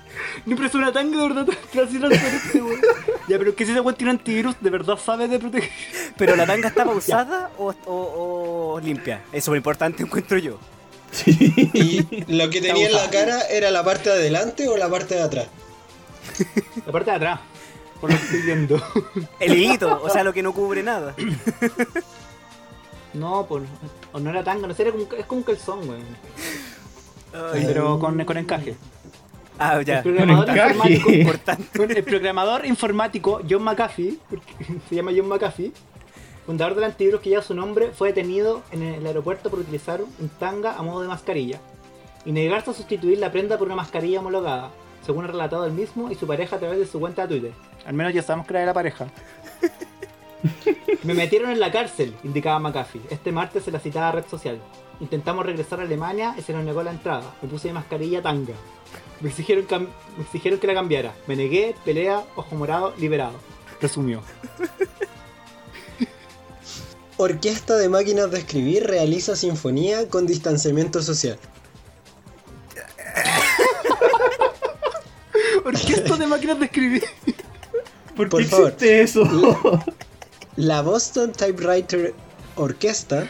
[0.46, 2.82] No, pero es una tanga de verdad casi transparente, weón.
[3.28, 5.70] Ya, pero que si ese weón tiene antivirus, de verdad sabe de proteger.
[6.18, 9.22] Pero la tanga está pausada o, o- o limpia.
[9.32, 10.58] Es súper importante, encuentro yo.
[11.26, 12.02] Y
[12.34, 15.22] lo que tenía en la cara era la parte de adelante o la parte de
[15.22, 15.48] atrás.
[16.86, 17.40] La parte de atrás,
[18.02, 18.84] por lo que estoy viendo.
[19.40, 21.16] El hilito, o sea, lo que no cubre nada.
[23.14, 23.64] No, pues,
[24.12, 26.04] o no era tanga, no sé, era como, es como un calzón, weón.
[27.54, 28.76] Pero con, con encaje.
[29.60, 29.98] Ah, ya.
[29.98, 32.00] El programador informático, Importante.
[32.00, 34.18] El programador informático John McAfee,
[34.90, 35.72] se llama John McAfee,
[36.46, 40.30] fundador del antivirus que lleva su nombre, fue detenido en el aeropuerto por utilizar un
[40.40, 41.60] tanga a modo de mascarilla
[42.26, 44.70] y negarse a sustituir la prenda por una mascarilla homologada,
[45.06, 47.52] según ha relatado él mismo y su pareja a través de su cuenta de Twitter.
[47.86, 49.08] Al menos ya sabemos que era de la pareja.
[51.04, 54.60] Me metieron en la cárcel, indicaba McAfee, este martes en la citada red social.
[55.00, 57.36] Intentamos regresar a Alemania y se nos negó la entrada.
[57.42, 58.54] Me puse mi mascarilla tanga.
[59.22, 61.14] Me exigieron, cam- me exigieron que la cambiara.
[61.28, 63.34] Me negué, pelea, ojo morado, liberado.
[63.82, 64.22] Resumió.
[67.18, 71.40] Orquesta de máquinas de escribir realiza sinfonía con distanciamiento social.
[75.66, 77.04] Orquesta de máquinas de escribir.
[78.16, 78.68] ¿Por, Por qué favor.
[78.68, 79.24] existe eso?
[80.56, 82.14] La Boston Typewriter
[82.56, 83.28] Orquesta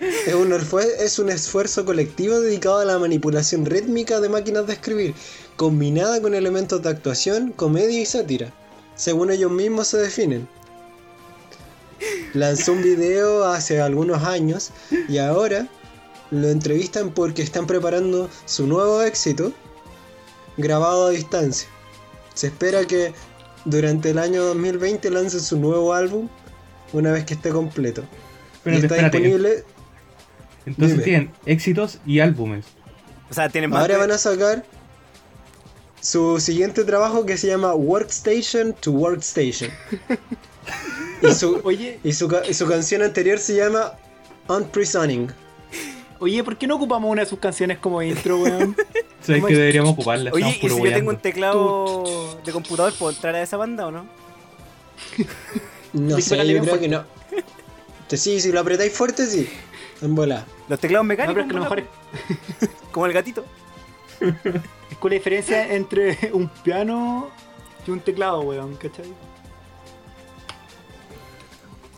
[0.00, 4.74] es un, orfue- es un esfuerzo colectivo dedicado a la manipulación rítmica de máquinas de
[4.74, 5.14] escribir,
[5.56, 8.52] combinada con elementos de actuación, comedia y sátira,
[8.94, 10.48] según ellos mismos se definen.
[12.34, 14.70] Lanzó un video hace algunos años
[15.08, 15.66] y ahora
[16.30, 19.52] lo entrevistan porque están preparando su nuevo éxito
[20.58, 21.68] grabado a distancia.
[22.34, 23.14] Se espera que
[23.64, 26.28] durante el año 2020 lance su nuevo álbum
[26.92, 28.02] una vez que esté completo.
[28.66, 29.18] y está espérate.
[29.18, 29.64] disponible.
[30.66, 31.04] Entonces Dime.
[31.04, 32.66] tienen éxitos y álbumes.
[33.30, 33.80] O sea, tienen más.
[33.80, 34.64] Ahora de- van a sacar
[36.00, 39.70] su siguiente trabajo que se llama Workstation to Workstation.
[41.22, 43.92] y, su, Oye, y, su, ca- y su canción anterior se llama
[44.48, 45.28] Unprisoning.
[46.20, 48.76] oye, ¿por qué no ocupamos una de sus canciones como intro, weón?
[49.20, 49.58] ¿Sabes ¿Cómo que es?
[49.58, 50.30] deberíamos ocuparla?
[50.32, 53.86] Oye, Estamos ¿y si yo tengo un teclado de computador, puedo entrar a esa banda
[53.86, 54.06] o no?
[55.92, 57.04] No sé, yo creo que no.
[58.08, 59.48] Te- Sí, si lo apretáis fuerte, sí.
[60.02, 60.44] En bola.
[60.68, 61.34] Los teclados No, mecánicos.
[61.34, 63.44] pero es que lo mejor es, Como el gatito.
[64.20, 67.28] es con la diferencia entre un piano
[67.86, 69.06] y un teclado, weón, ¿cachai?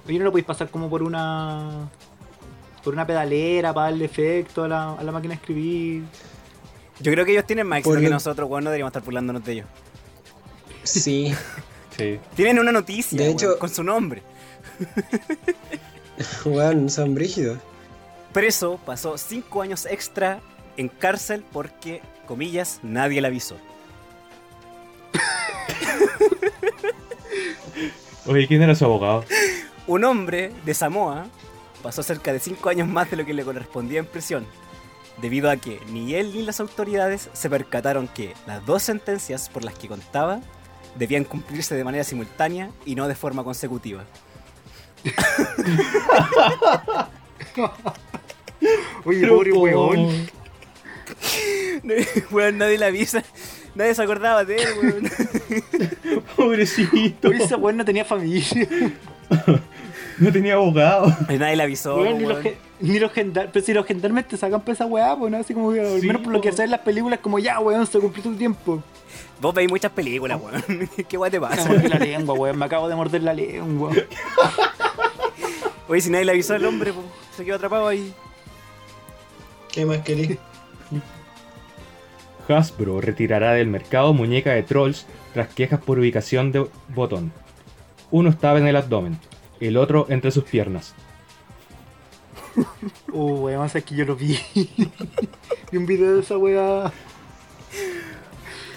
[0.06, 1.88] Oye, no lo podéis pasar como por una.
[2.82, 6.04] por una pedalera para darle efecto a la, a la máquina de escribir.
[7.00, 8.64] Yo creo que ellos tienen más éxito que lo- nosotros, weón.
[8.64, 9.66] No deberíamos estar burlándonos de ellos.
[10.84, 11.34] Sí.
[11.96, 12.16] Sí.
[12.36, 14.22] Tienen una noticia, De weón, hecho- con su nombre.
[16.44, 17.58] Weón, son brígidos.
[18.32, 20.40] Preso pasó cinco años extra
[20.76, 23.56] en cárcel porque, comillas, nadie le avisó.
[28.26, 29.24] Oye, ¿quién era su abogado?
[29.86, 31.26] Un hombre de Samoa
[31.82, 34.46] pasó cerca de cinco años más de lo que le correspondía en prisión,
[35.22, 39.64] debido a que ni él ni las autoridades se percataron que las dos sentencias por
[39.64, 40.40] las que contaba
[40.96, 44.04] debían cumplirse de manera simultánea y no de forma consecutiva.
[49.04, 50.28] Oye, Pero, pobre po- weón.
[52.30, 53.22] Weón, nadie le avisa,
[53.74, 56.22] nadie se acordaba de él, weón.
[56.36, 57.28] Pobrecito.
[57.28, 58.44] Oye, ese weón no tenía familia.
[60.20, 61.16] No tenía abogado.
[61.28, 62.38] Nadie le avisó, Weón, ni, los,
[62.80, 63.52] ni los gendarmes.
[63.52, 66.00] Pero si los gendarmes te sacan por esa weá, pues no, así como que al
[66.00, 66.56] Sí, menos por lo que po.
[66.56, 68.82] se ve en las películas, como ya, weón, se cumplió tu tiempo.
[69.40, 70.90] Vos veis muchas películas, weón.
[71.08, 71.68] ¿Qué weón te Me pasa?
[71.68, 73.92] mordí la lengua, weón, me acabo de morder la lengua.
[75.86, 78.12] Oye, si nadie le avisó al hombre, pues, se quedó atrapado ahí.
[79.72, 80.38] ¿Qué más querés?
[82.48, 85.04] Hasbro retirará del mercado muñeca de trolls
[85.34, 87.30] tras quejas por ubicación de botón.
[88.10, 89.18] Uno estaba en el abdomen,
[89.60, 90.94] el otro entre sus piernas.
[93.12, 94.38] Uh, es que yo lo vi.
[94.54, 96.90] vi un video de esa weá.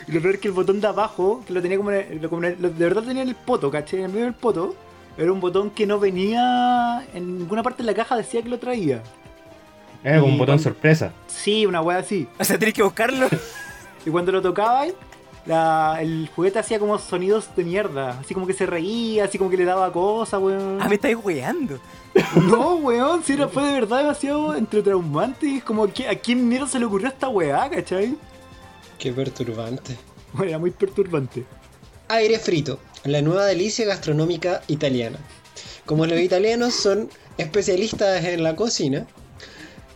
[0.07, 2.29] Y lo peor es que el botón de abajo, que lo tenía como, en el-
[2.29, 3.99] como en el- lo- de verdad tenía en el poto, ¿cachai?
[3.99, 4.75] En el medio del poto.
[5.17, 8.59] Era un botón que no venía en ninguna parte de la caja, decía que lo
[8.59, 9.01] traía.
[10.03, 11.13] Era como un botón cuando- sorpresa.
[11.27, 12.27] Sí, una weá así.
[12.39, 13.27] O sea, tenés que buscarlo.
[14.03, 14.85] Y cuando lo tocaba,
[15.45, 18.17] la, el juguete hacía como sonidos de mierda.
[18.19, 20.79] Así como que se reía, así como que le daba cosas, weón.
[20.81, 21.79] Ah, me estáis weando.
[22.49, 25.45] No, weón, si era, fue de verdad demasiado entre traumante.
[25.45, 28.15] Y es como, ¿a qui- ¿a quién mierda se le ocurrió esta weá, cachai?
[28.97, 29.95] Qué perturbante.
[30.33, 31.45] Bueno, era muy perturbante.
[32.07, 35.19] Aire frito, la nueva delicia gastronómica italiana.
[35.85, 39.05] Como los italianos son especialistas en la cocina,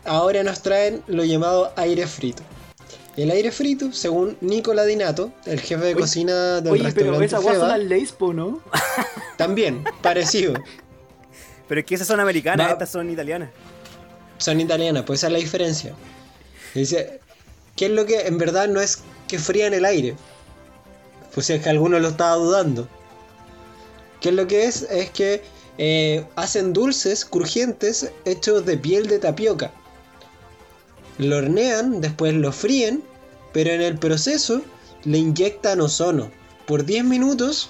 [0.06, 2.44] ahora nos traen lo llamado aire frito.
[3.18, 7.18] El aire frito, según Nicola Di Nato, el jefe de Oye, cocina del Oye, pero
[7.18, 8.62] restaurante esa weá son Feba, las leyes, po, ¿no?
[9.38, 10.54] también parecido.
[11.68, 13.50] Pero es que esas son americanas, Va- estas son italianas.
[14.38, 15.96] Son italianas, pues esa es la diferencia.
[16.76, 17.20] Dice,
[17.76, 20.16] ¿qué es lo que en verdad no es que frían el aire?
[21.34, 22.88] Pues si es que alguno lo estaba dudando.
[24.22, 24.84] ¿Qué es lo que es?
[24.84, 25.42] Es que
[25.80, 29.72] eh, hacen dulces crujientes hechos de piel de tapioca.
[31.18, 33.04] Lo hornean, después lo fríen,
[33.54, 34.62] pero en el proceso
[35.06, 36.30] le inyectan ozono.
[36.68, 37.70] Por 10 minutos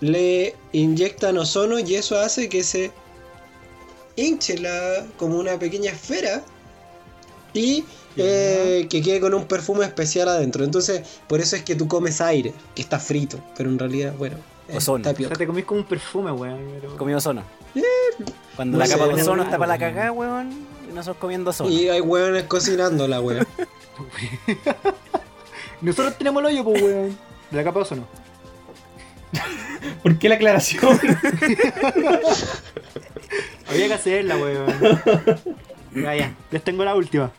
[0.00, 2.90] le inyectan ozono y eso hace que se
[4.16, 6.42] hinchela como una pequeña esfera
[7.52, 7.84] y
[8.16, 10.64] eh, que quede con un perfume especial adentro.
[10.64, 14.36] Entonces, por eso es que tú comes aire, que está frito, pero en realidad, bueno,
[14.74, 15.08] Ozono.
[15.08, 16.58] O sea, te comís como un perfume, weón.
[16.80, 17.42] pero- Comido ozono.
[18.56, 20.50] Cuando No la sé, capa de no ozono está para la cagada, weón,
[20.96, 21.52] nosotros comiendo.
[21.68, 23.46] Y hay hueones cocinando la wea.
[25.80, 27.16] Nosotros tenemos el hoyo, pues, weón.
[27.50, 28.06] ¿De la capa o no?
[30.02, 30.82] ¿Por qué la aclaración?
[33.68, 34.66] Había que hacerla, weón.
[35.94, 36.34] Ya, ya.
[36.50, 37.30] Les tengo la última.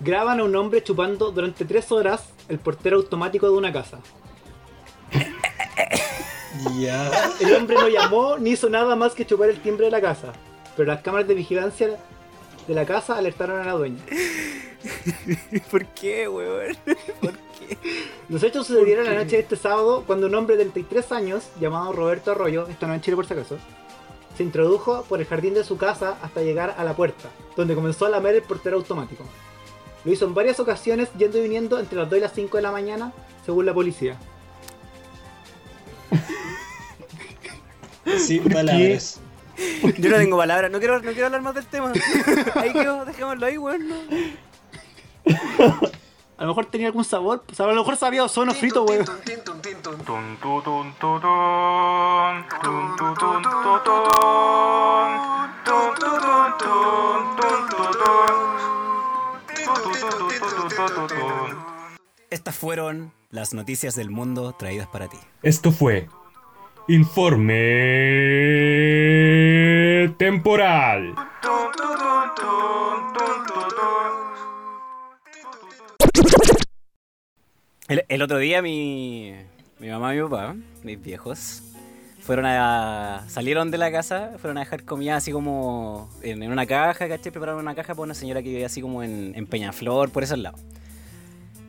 [0.00, 4.00] Graban a un hombre chupando durante tres horas el portero automático de una casa.
[6.78, 7.10] Ya.
[7.40, 10.32] El hombre no llamó ni hizo nada más que chupar el timbre de la casa.
[10.76, 11.98] Pero las cámaras de vigilancia
[12.66, 14.02] de la casa alertaron a la dueña.
[15.70, 16.76] ¿Por qué, weón?
[17.20, 17.78] ¿Por qué?
[18.28, 21.92] Los hechos sucedieron la noche de este sábado cuando un hombre de 33 años, llamado
[21.92, 23.58] Roberto Arroyo, esto no en Chile por si acaso,
[24.36, 28.06] se introdujo por el jardín de su casa hasta llegar a la puerta, donde comenzó
[28.06, 29.24] a lamer el portero automático.
[30.04, 32.62] Lo hizo en varias ocasiones yendo y viniendo entre las 2 y las 5 de
[32.62, 33.12] la mañana,
[33.44, 34.18] según la policía.
[38.18, 39.20] Sin palabras.
[39.98, 41.92] Yo no tengo palabras, no quiero, no quiero hablar más del tema.
[42.54, 43.88] Ahí quedó, dejémoslo ahí, weón.
[43.88, 43.96] no.
[46.42, 49.04] A lo mejor tenía algún sabor, pues a lo mejor sabía ozono frito, weón.
[62.30, 65.18] Estas fueron las noticias del mundo traídas para ti.
[65.42, 66.08] Esto fue
[66.88, 67.52] Informe
[70.10, 71.14] Temporal.
[77.88, 79.34] El, otro día mi,
[79.78, 81.62] mi mamá y mi papá, mis viejos,
[82.20, 83.24] fueron a.
[83.28, 87.30] salieron de la casa, fueron a dejar comida así como en, una caja, ¿cachai?
[87.30, 90.38] Prepararon una caja para una señora que vivía así como en, en Peñaflor, por esos
[90.38, 90.60] lados.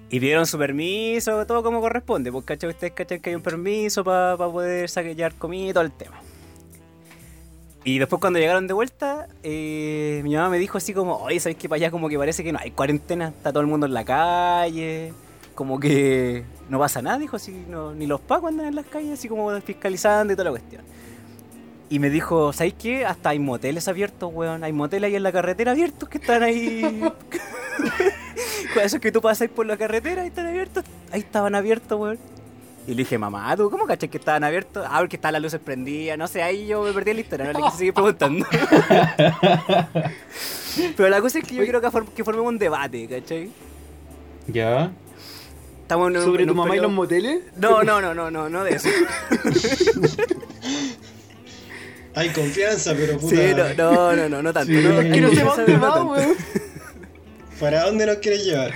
[0.09, 2.69] Y pidieron su permiso, todo como corresponde, pues ¿cachai?
[2.69, 6.21] Ustedes cachai que hay un permiso para poder saquear comida y todo el tema.
[7.85, 11.57] Y después cuando llegaron de vuelta, eh, mi mamá me dijo así como, oye, ¿sabes
[11.57, 13.29] qué para allá como que parece que no hay cuarentena?
[13.29, 15.13] Está todo el mundo en la calle,
[15.53, 19.19] como que no pasa nada, dijo así, no, ni los pacos andan en las calles,
[19.19, 20.81] así como fiscalizando y toda la cuestión.
[21.89, 23.05] Y me dijo, ¿sabes qué?
[23.05, 24.63] Hasta hay moteles abiertos, weón.
[24.63, 26.81] Hay moteles ahí en la carretera abiertos que están ahí.
[28.73, 30.85] Con eso que tú pasas por la carretera y están abiertos.
[31.11, 32.17] Ahí estaban abiertos, weón.
[32.85, 34.85] Y le dije, mamá, ¿tú cómo cachai que estaban abiertos?
[34.89, 37.45] Ah, porque estaban las luces prendidas, no sé, ahí yo me perdí en la historia,
[37.45, 38.45] no le quise seguir preguntando.
[40.97, 43.49] Pero la cosa es que yo quiero que, que formemos un debate, ¿cachai?
[44.47, 44.91] Ya.
[45.83, 47.41] Estamos en un- ¿Sobre en tu un mamá y los moteles?
[47.55, 48.89] No, no, no, no, no, no de eso.
[52.15, 53.35] Hay confianza, pero puta.
[53.35, 54.71] Sí, no, no, no, no, no tanto.
[54.71, 54.81] Sí.
[54.83, 56.03] no, Es Que no no tanto.
[56.11, 56.35] weón.
[57.59, 58.71] ¿Para dónde nos quieres llevar?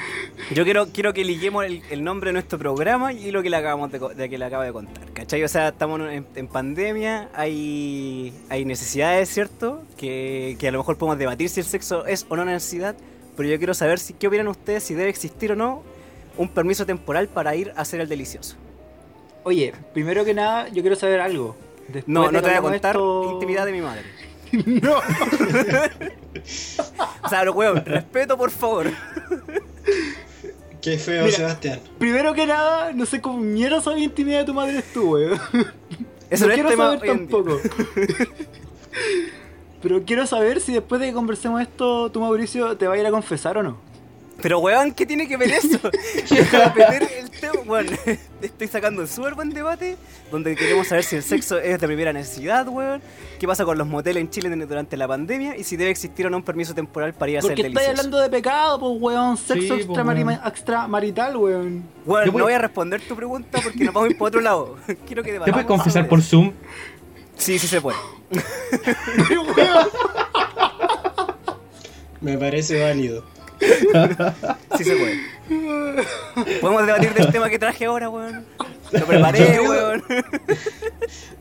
[0.54, 3.58] Yo quiero, quiero que liguemos el, el nombre de nuestro programa y lo que le
[3.58, 5.44] acabamos de, que le acabo de contar, ¿cachai?
[5.44, 9.84] O sea, estamos en, en pandemia, hay, hay necesidades, ¿cierto?
[9.98, 12.96] Que, que a lo mejor podemos debatir si el sexo es o no una necesidad,
[13.36, 15.84] pero yo quiero saber si, qué opinan ustedes, si debe existir o no
[16.38, 18.56] un permiso temporal para ir a hacer el delicioso.
[19.44, 21.56] Oye, primero que nada, yo quiero saber algo.
[21.88, 24.04] Después No, no te voy a contar esto- intimidad de mi madre.
[24.82, 25.00] No.
[27.24, 28.88] O sea, lo weón, respeto por favor.
[30.88, 31.36] Qué feo, Mira.
[31.36, 31.82] Sebastián.
[31.98, 35.34] Primero que nada, no sé cómo mierda sabes intimidad de tu madre es tú, weón.
[36.30, 37.60] Eso no no es quiero tema saber tampoco.
[39.82, 43.06] Pero quiero saber si después de que conversemos esto, tú Mauricio, te va a ir
[43.06, 43.78] a confesar o no.
[44.42, 45.80] Pero weón, ¿qué tiene que ver eso?
[46.30, 47.54] El tema.
[47.66, 47.92] Bueno,
[48.42, 49.98] estoy sacando un súper buen debate
[50.32, 53.02] donde queremos saber si el sexo es de primera necesidad, weón.
[53.40, 55.56] ¿Qué pasa con los moteles en Chile durante la pandemia?
[55.58, 57.90] Y si debe existir o no un permiso temporal para ir a hacer Porque estáis
[57.90, 60.48] hablando de pecado, pues weón, sexo Sí, pues, extramarima- weón.
[60.48, 61.84] extramarital, weón.
[62.06, 64.42] Weón, Te no voy a responder tu pregunta porque nos vamos a ir por otro
[64.42, 64.78] lado.
[65.06, 66.22] Quiero que ¿Te debatamos puedes confesar por.
[66.22, 66.54] Zoom?
[67.36, 67.98] Sí, sí se puede.
[69.30, 69.88] Weón,
[72.22, 73.24] Me parece válido.
[74.78, 76.60] Sí se puede.
[76.62, 78.46] Podemos debatir del tema que traje ahora, weón.
[78.92, 80.04] Lo preparé, weón.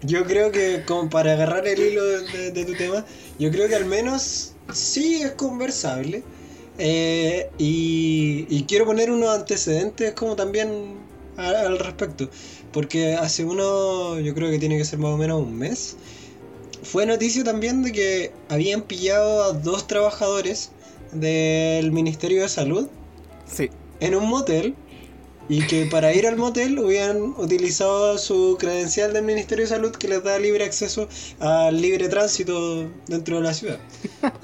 [0.02, 3.04] Yo creo que, como para agarrar el hilo de, de- de tu tema,
[3.38, 6.22] yo creo que al menos sí es conversable.
[6.78, 10.94] Eh, y, y quiero poner unos antecedentes como también
[11.36, 12.28] a- al respecto.
[12.72, 15.96] Porque hace uno, yo creo que tiene que ser más o menos un mes,
[16.82, 20.70] fue noticia también de que habían pillado a dos trabajadores
[21.12, 22.88] del Ministerio de Salud
[23.46, 23.70] Sí.
[24.00, 24.74] en un motel
[25.48, 30.08] y que para ir al motel hubieran utilizado su credencial del Ministerio de Salud que
[30.08, 33.78] les da libre acceso al libre tránsito dentro de la ciudad.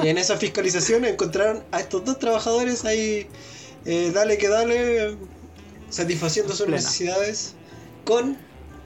[0.03, 3.27] Y en esa fiscalización encontraron a estos dos trabajadores ahí,
[3.85, 5.17] eh, dale que dale,
[5.91, 6.77] satisfaciendo sus Plena.
[6.81, 7.55] necesidades
[8.05, 8.39] con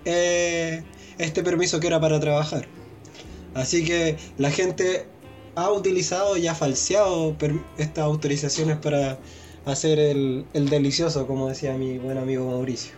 [0.07, 0.83] eh,
[1.19, 2.67] este permiso que era para trabajar.
[3.55, 5.07] Así que la gente
[5.57, 7.35] ha utilizado y ha falseado
[7.79, 9.19] estas autorizaciones para
[9.65, 12.95] hacer el, el delicioso, como decía mi buen amigo Mauricio.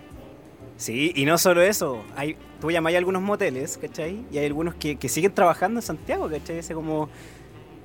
[0.76, 4.24] Sí, y no solo eso, hay, tú llamas a algunos moteles, ¿cachai?
[4.30, 6.58] Y hay algunos que, que siguen trabajando en Santiago, ¿cachai?
[6.58, 7.08] Ese como...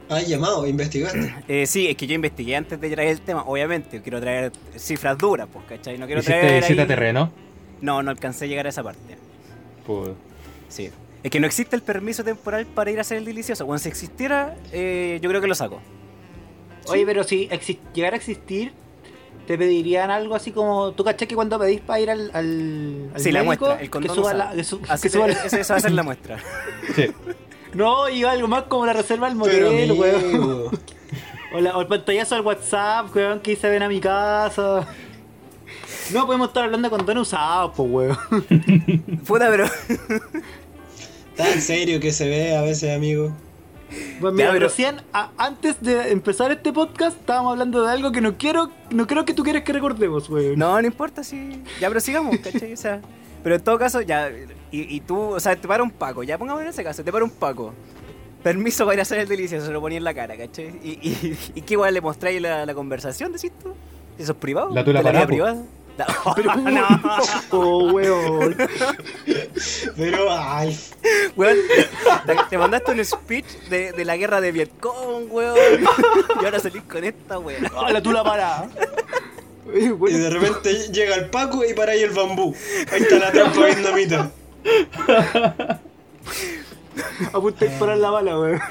[0.09, 1.33] Has llamado, investigaste.
[1.47, 5.17] Eh, sí, es que yo investigué antes de traer el tema, obviamente, quiero traer cifras
[5.17, 5.97] duras, pues, ¿cachai?
[5.97, 6.63] No quiero ¿Hiciste traer...
[6.81, 7.31] ahí- terreno?
[7.81, 9.17] No, no alcancé a llegar a esa parte.
[9.87, 10.09] Pues,
[10.67, 10.89] Sí.
[11.23, 13.65] Es que no existe el permiso temporal para ir a hacer el delicioso.
[13.65, 15.79] Cuando si existiera, eh, yo creo que lo saco.
[16.87, 17.49] Oye, pero si
[17.93, 18.73] llegara a existir,
[19.47, 20.91] te pedirían algo así como.
[20.91, 23.79] ¿Tú caché que cuando pedís para ir al, al, al Sí, la médico, muestra, el
[23.87, 24.37] que condón suba usado.
[24.49, 26.37] la, que su- Así que suba se- la- esa esa va a ser la muestra.
[26.95, 27.05] sí.
[27.73, 30.69] No, y algo más como la reserva del motel, weón.
[31.55, 34.87] O, la- o el pantallazo del WhatsApp, weón, que dice ven a mi casa.
[36.11, 38.17] No podemos estar hablando de condones usados, pues, weón.
[39.25, 39.65] Puta, pero.
[41.35, 43.31] tan serio que se ve a veces, amigo.
[44.19, 48.11] Bueno, mira, Ya, pero- recién, a- antes de empezar este podcast, estábamos hablando de algo
[48.11, 50.57] que no quiero, no creo que tú quieres que recordemos, weón.
[50.57, 51.61] No, no importa si.
[51.79, 52.73] Ya, pero sigamos, ¿cachai?
[52.73, 53.01] O sea.
[53.43, 54.29] Pero en todo caso, ya.
[54.71, 57.11] Y, y tú, o sea, te para un Paco, ya pongamos en ese caso, te
[57.11, 57.73] para un Paco.
[58.41, 60.67] Permiso para ir a hacer el delicioso, se lo ponía en la cara, ¿cachai?
[60.83, 63.73] Y, y, y qué igual le mostráis la, la conversación, decís tú.
[64.17, 64.71] ¿Eso es privado?
[64.73, 65.09] La tula ¿De
[65.97, 66.05] la?
[66.35, 66.87] Pero, no,
[67.51, 68.55] Oh, weón.
[69.95, 70.77] Pero, ay,
[71.35, 71.57] weón,
[72.25, 75.57] te, te mandaste un speech de, de la guerra de Vietcong, weón.
[76.41, 77.67] Y ahora salís con esta, weón.
[77.75, 78.67] Ah, la tula para.
[79.65, 82.53] Oye, y de repente llega el Paco y para ahí el bambú.
[82.91, 84.31] Ahí está la trampa vietnamita.
[87.33, 88.61] apunta a disparar la bala, weón.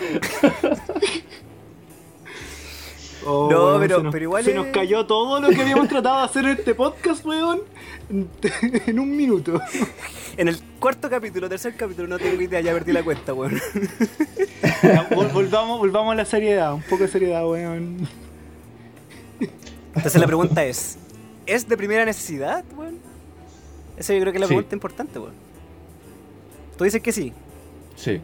[3.26, 6.18] Oh, No, pero- nos, pero igual se es- nos cayó todo lo que habíamos tratado
[6.18, 7.60] de hacer en este podcast, weón,
[8.10, 8.28] en,
[8.86, 9.60] en un minuto.
[10.34, 13.60] En el cuarto capítulo, tercer capítulo, no tengo idea, ya perdí la cuenta, weón.
[14.82, 18.08] Ya, vol- volvamos, volvamos a la seriedad, un poco de seriedad, weón.
[19.94, 20.96] Entonces la pregunta es,
[21.44, 22.98] ¿es de primera necesidad, weón?
[23.98, 24.54] Esa yo creo que es la Sí.
[24.54, 25.34] pregunta importante, weón.
[26.78, 27.34] Tú dices que sí.
[27.94, 28.18] Sí.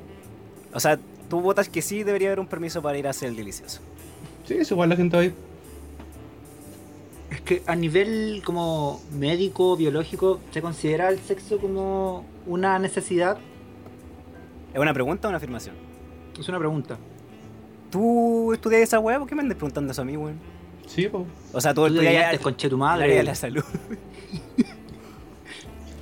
[0.73, 3.37] O sea, tú votas que sí debería haber un permiso para ir a hacer el
[3.37, 3.81] delicioso.
[4.49, 5.35] Sí, eso igual la gente va a ir.
[7.31, 13.37] Es que a nivel como médico, biológico, ¿se considera el sexo como una necesidad?
[14.73, 15.75] ¿Es una pregunta o una afirmación?
[16.39, 16.97] Es una pregunta.
[17.91, 19.19] ¿Tú estudias esa weá?
[19.19, 20.39] ¿Por qué me andas preguntando eso a mí, weón?
[20.87, 21.25] Sí, pues.
[21.53, 23.15] O sea, tú Tú estudias deberías conche tu madre.
[23.17, 23.65] de la salud.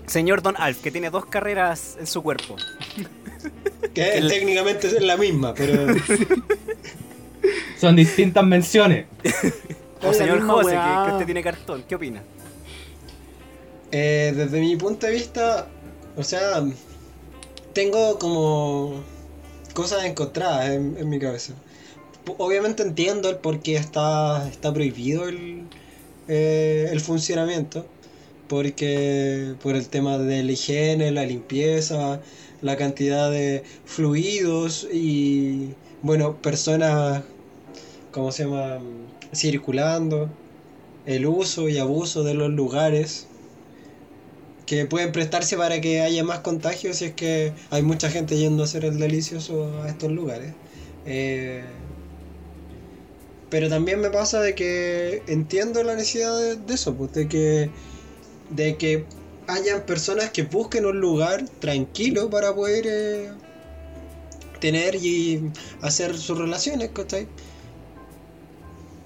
[0.07, 2.57] Señor Don Alf, que tiene dos carreras en su cuerpo.
[3.93, 5.73] Que técnicamente es la misma, pero
[7.79, 9.07] Son distintas menciones.
[10.03, 11.83] O señor José, que, que usted tiene cartón.
[11.89, 12.22] ¿Qué opina?
[13.93, 15.68] eh, desde mi punto de vista,
[16.16, 16.64] o sea,
[17.72, 19.03] tengo como
[19.72, 21.55] cosas encontradas en, en mi cabeza.
[22.39, 25.62] Obviamente entiendo el por qué está, está prohibido el,
[26.29, 27.87] eh, el funcionamiento.
[28.49, 32.20] Porque por el tema de la higiene, la limpieza,
[32.62, 37.22] la cantidad de fluidos y, bueno, personas,
[38.17, 38.81] ¿cómo se llama?
[39.35, 40.31] Circulando,
[41.05, 43.27] el uso y abuso de los lugares
[44.64, 48.62] que pueden prestarse para que haya más contagios si es que hay mucha gente yendo
[48.62, 50.55] a hacer el delicioso a estos lugares.
[51.05, 51.62] Eh,
[53.51, 57.71] pero también me pasa de que entiendo la necesidad de, eso, pues, de que
[58.49, 59.05] de que
[59.47, 63.31] hayan personas que busquen un lugar tranquilo para poder eh,
[64.59, 65.51] tener y
[65.83, 67.29] hacer sus relaciones, ¿cachai?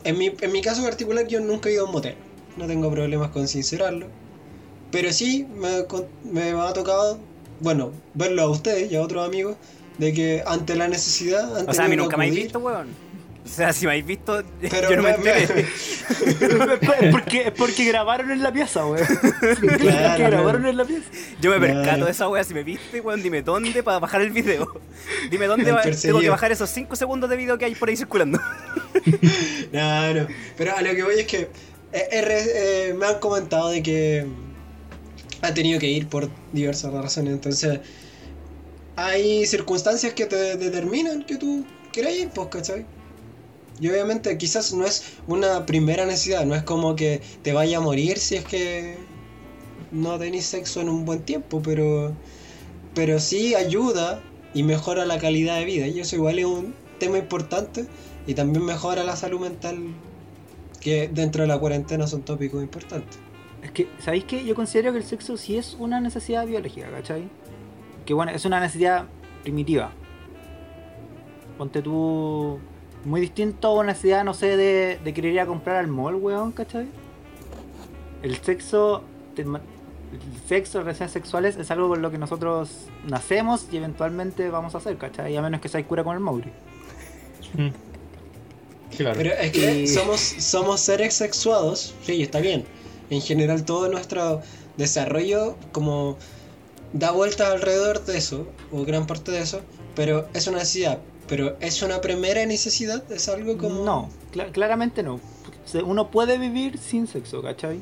[0.05, 2.14] En mi, en mi caso particular yo nunca he ido a un motel,
[2.57, 4.07] no tengo problemas con sincerarlo,
[4.90, 7.18] pero sí me, con- me ha tocado,
[7.61, 9.57] bueno, verlo a ustedes y a otros amigos,
[9.98, 11.59] de que ante la necesidad...
[11.59, 12.44] han O sea, a mí nunca me habéis acudir.
[12.44, 13.11] visto, weón.
[13.44, 15.66] O sea, si me habéis visto, Pero yo no me me- me- enteré.
[17.01, 19.07] es, porque, es porque grabaron en la pieza, weón.
[19.78, 21.05] Claro, que grabaron en la pieza.
[21.40, 21.74] Yo me Claro.
[21.82, 22.44] percato de esa wea.
[22.44, 24.80] Si me viste, weón, dime dónde para bajar el video.
[25.30, 27.96] Dime dónde va- tengo que bajar esos 5 segundos de video que hay por ahí
[27.96, 28.38] circulando.
[29.72, 30.26] No, no.
[30.57, 31.48] Pero a lo que voy es que eh,
[31.92, 34.26] eh, eh, me han comentado de que
[35.42, 37.32] han tenido que ir por diversas razones.
[37.32, 37.80] Entonces,
[38.96, 42.86] hay circunstancias que te determinan que tú quieras ir, pues, ¿cachai?
[43.80, 47.80] Y obviamente quizás no es una primera necesidad, no es como que te vaya a
[47.80, 48.98] morir si es que
[49.90, 52.14] no tenés sexo en un buen tiempo, pero,
[52.94, 54.22] pero sí ayuda
[54.53, 55.86] y mejora la calidad de vida.
[55.86, 57.86] Y eso igual es un tema importante
[58.30, 59.76] y también mejora la salud mental,
[60.80, 63.18] que dentro de la cuarentena son tópicos importantes.
[63.60, 64.44] Es que, ¿sabéis qué?
[64.44, 67.28] Yo considero que el sexo sí es una necesidad biológica, ¿cachai?
[68.06, 69.06] Que bueno, es una necesidad
[69.42, 69.90] primitiva.
[71.58, 72.60] Ponte tú.
[73.04, 76.14] Muy distinto a una necesidad, no sé, de, de querer ir a comprar al mall,
[76.14, 76.86] weón, ¿cachai?
[78.22, 79.02] El sexo.
[79.34, 79.60] te el
[80.46, 84.78] sexo, las relaciones sexuales es algo con lo que nosotros nacemos y eventualmente vamos a
[84.78, 85.36] hacer, ¿cachai?
[85.36, 86.52] A menos que seas cura con el Mauri.
[88.97, 89.16] Claro.
[89.16, 92.64] Pero es que Y- somos, somos seres sexuados, sí, está bien.
[93.11, 94.43] En general todo nuestro
[94.76, 96.16] desarrollo como
[96.93, 99.61] da vueltas alrededor de eso, o gran parte de eso,
[99.95, 100.99] pero es una necesidad.
[101.28, 103.84] Pero es una primera necesidad, es algo como...
[103.84, 105.20] No, cla- claramente no.
[105.84, 107.80] Uno puede vivir sin sexo, ¿cachai?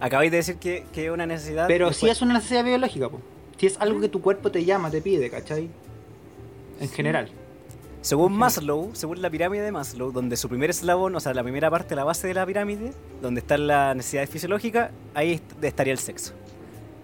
[0.00, 1.66] Acabáis de decir que, que es una necesidad.
[1.68, 3.20] Pero después- sí es una necesidad biológica, po.
[3.58, 5.68] Si es algo que tu cuerpo te llama, te pide, ¿cachai?
[6.80, 7.30] En general.
[8.02, 11.70] Según Maslow, según la pirámide de Maslow, donde su primer eslabón, o sea, la primera
[11.70, 15.98] parte, la base de la pirámide, donde está la necesidad fisiológica, ahí est- estaría el
[15.98, 16.32] sexo.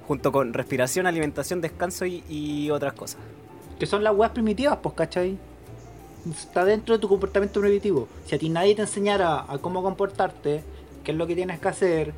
[0.09, 3.19] Junto con respiración, alimentación, descanso y, y otras cosas.
[3.79, 5.37] Que son las weas primitivas, pues, ¿cachai?
[6.31, 8.09] Está dentro de tu comportamiento primitivo.
[8.25, 10.63] Si a ti nadie te enseñara a cómo comportarte,
[11.05, 12.15] qué es lo que tienes que hacer,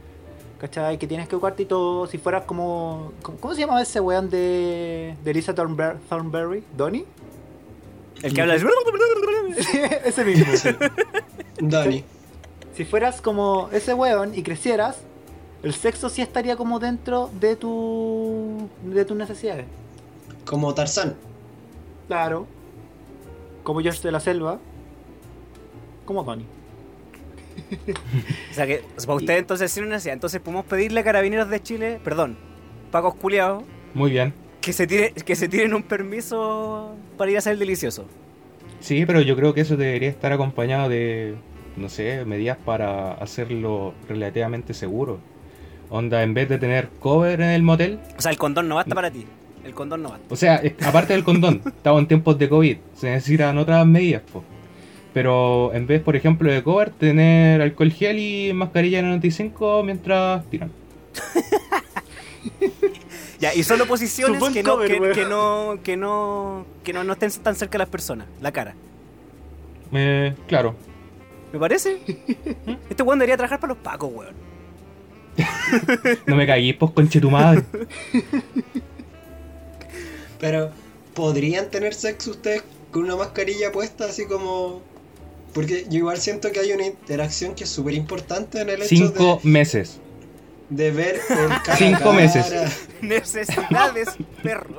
[0.60, 0.98] ¿cachai?
[0.98, 2.06] Que tienes que educarte y todo.
[2.06, 3.12] Si fueras como.
[3.22, 6.62] ¿Cómo, se llama ese weón de, de Lisa Thornber- Thornberry?
[6.76, 7.04] ¿Donnie?
[8.22, 8.64] El que habla es...
[10.04, 10.52] ese mismo.
[11.60, 12.04] Dani.
[12.74, 14.98] Si fueras como ese weón y crecieras,
[15.62, 18.68] el sexo sí estaría como dentro de tu.
[18.84, 19.66] de tus necesidades.
[20.44, 21.16] Como Tarzán.
[22.06, 22.46] Claro.
[23.64, 24.58] Como George de la Selva.
[26.04, 26.46] Como Tony.
[28.50, 30.14] O sea que, para ustedes entonces sí no necesidad.
[30.14, 32.38] Entonces podemos pedirle a Carabineros de Chile, perdón,
[32.90, 33.64] Pacos Culeados,
[33.94, 34.32] Muy bien.
[34.60, 38.06] Que se, tire, que se tiren un permiso para ir a hacer el delicioso.
[38.80, 41.34] Sí, pero yo creo que eso debería estar acompañado de,
[41.76, 45.18] no sé, medidas para hacerlo relativamente seguro.
[45.90, 48.94] Onda, en vez de tener cover en el motel, O sea, el condón no basta
[48.94, 49.26] para ti.
[49.64, 50.26] El condón no basta.
[50.30, 54.44] o sea, aparte del condón, estamos en tiempos de COVID, se necesitan otras medidas, po.
[55.14, 60.70] Pero en vez, por ejemplo, de cover, tener alcohol gel y mascarilla N95 mientras tiran.
[63.40, 67.30] Ya, y solo posiciones que no, cover, que, no, que no, que no, no estén
[67.42, 68.74] tan cerca de las personas, la cara.
[69.92, 70.74] Eh, claro.
[71.52, 71.98] ¿Me parece?
[72.90, 74.34] Este weón debería trabajar para los pacos, weón.
[76.26, 77.62] No me caguís, pues, conche tu madre.
[80.40, 80.70] Pero,
[81.14, 84.82] ¿podrían tener sexo ustedes con una mascarilla puesta así como...?
[85.54, 88.88] Porque yo igual siento que hay una interacción que es súper importante en el hecho
[88.88, 89.98] Cinco meses.
[90.70, 92.12] De, ver el cara Cinco cara.
[92.12, 92.52] meses.
[93.00, 94.08] Necesidades,
[94.42, 94.76] perro.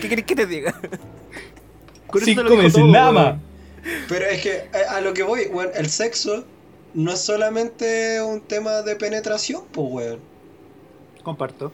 [0.00, 0.74] ¿Qué querés que te diga?
[2.06, 3.34] Con Cinco meses, todo, nada más.
[4.08, 6.44] Pero es que a, a lo que voy, weón, el sexo
[6.94, 10.20] no es solamente un tema de penetración, pues, weón.
[11.22, 11.72] Comparto.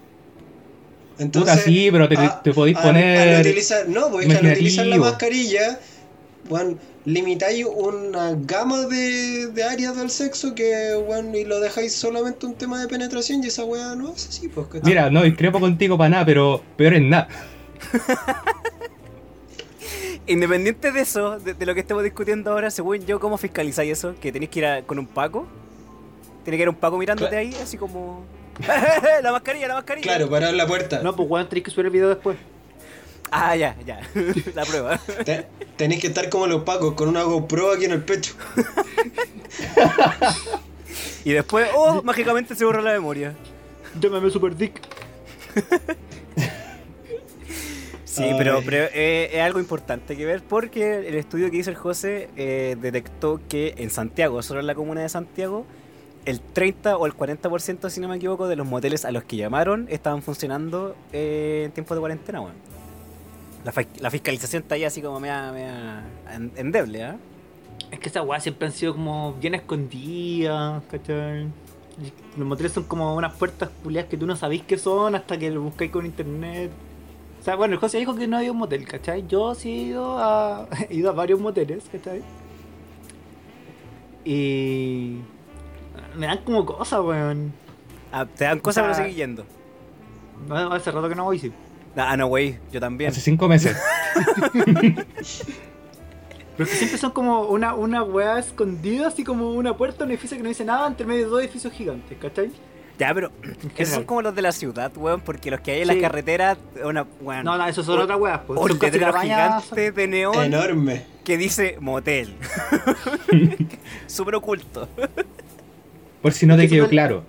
[1.18, 3.36] Entonces, Puta, sí, pero te, a- te podéis poner.
[3.36, 5.78] al utilizar, no, pues es que al utilizar la mascarilla,
[6.48, 12.46] weón, limitáis una gama de, de áreas del sexo que, weón, y lo dejáis solamente
[12.46, 14.66] un tema de penetración y esa weá no es así, pues.
[14.82, 17.28] Mira, no discrepo contigo para nada, pero peor en nada.
[20.26, 24.14] Independiente de eso, de, de lo que estamos discutiendo ahora, según yo, ¿cómo fiscalizáis eso?
[24.20, 25.46] ¿Que tenéis que ir a- con un paco?
[26.44, 28.24] ¿Tiene que ir un paco mirándote ahí, así como...
[29.22, 30.04] la mascarilla, la mascarilla!
[30.06, 31.02] Claro, parar la puerta.
[31.02, 32.38] No, pues weón, tenéis que subir el video después.
[33.30, 34.00] Ah, ya, ya.
[34.54, 34.98] la prueba.
[35.76, 38.34] Te- tenéis que estar como los pacos, con una GoPro aquí en el pecho.
[41.24, 43.32] Y después, oh, mágicamente se borra la memoria.
[43.98, 44.78] Llámame Super Dick.
[48.04, 51.76] Sí, pero, pero eh, es algo importante que ver porque el estudio que hizo el
[51.76, 55.64] José eh, detectó que en Santiago, solo en la comuna de Santiago,
[56.26, 59.36] el 30 o el 40%, si no me equivoco, de los moteles a los que
[59.36, 62.54] llamaron estaban funcionando eh, en tiempos de cuarentena, weón.
[63.64, 67.16] La, la fiscalización está ahí así como mea, mea en- endeble, ¿ah?
[67.90, 71.46] Es que esas weas siempre han sido como bien escondidas, ¿cachai?
[72.36, 75.50] Los moteles son como unas puertas culiadas que tú no sabéis qué son hasta que
[75.50, 76.70] lo buscáis con internet.
[77.40, 79.26] O sea, bueno, el José dijo que no ha ido a un motel, ¿cachai?
[79.28, 82.22] Yo sí he ido a, he ido a varios moteles, ¿cachai?
[84.24, 85.18] Y...
[86.16, 87.52] Me dan como cosas, weón.
[88.12, 89.44] Ah, te dan cosas O sea, para seguir yendo.
[90.50, 91.52] Hace rato que no voy, sí.
[91.96, 93.10] Ah, no, güey, yo también.
[93.10, 93.76] Hace cinco meses.
[96.56, 100.10] Pero es que siempre son como una, una weá escondida, así como una puerta, un
[100.10, 102.52] edificio que no dice nada, entre medio de dos edificios gigantes, ¿cachai?
[102.96, 103.32] Ya, pero
[103.76, 105.94] esos son como los de la ciudad, weón, porque los que hay en Sí.
[105.94, 108.60] las carreteras, una, weón, No, no, esos son otras weas, pues.
[108.60, 111.04] un letrero gigante de neón Enorme.
[111.24, 112.36] que dice motel.
[114.06, 114.88] Súper oculto.
[116.22, 117.24] Por si no te quedó claro.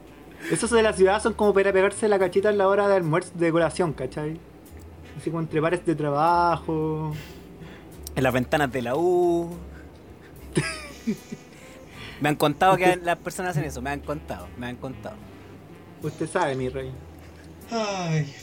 [0.52, 3.32] Esos de la ciudad son como para pegarse la cachita en la hora de almuerzo
[3.34, 4.40] de colación, ¿cachai?
[5.18, 7.14] Así como entre bares de trabajo.
[8.16, 9.50] En las ventanas de la U.
[12.22, 15.16] me han contado que las personas hacen eso, me han contado, me han contado.
[16.02, 16.92] Usted sabe, mi rey.
[17.72, 18.34] Ay,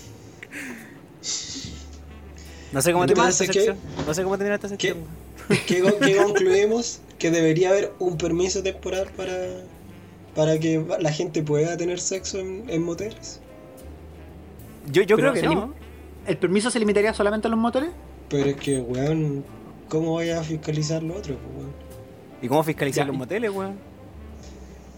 [2.73, 3.77] No sé cómo terminar esta sección.
[4.07, 4.99] No sé cómo terminar esta sección.
[5.67, 7.01] ¿qué, co- qué concluimos?
[7.19, 9.37] Que debería haber un permiso temporal para,
[10.35, 13.41] para que la gente pueda tener sexo en, en moteles.
[14.91, 15.73] Yo, yo creo que no.
[16.27, 17.91] ¿El permiso se limitaría solamente a los moteles?
[18.29, 19.45] Pero es que, weón,
[19.89, 21.35] ¿cómo vaya a fiscalizar lo otro?
[21.37, 21.73] po, weón?
[22.41, 23.09] ¿Y cómo fiscalizar Ya.
[23.09, 23.77] los moteles, weón?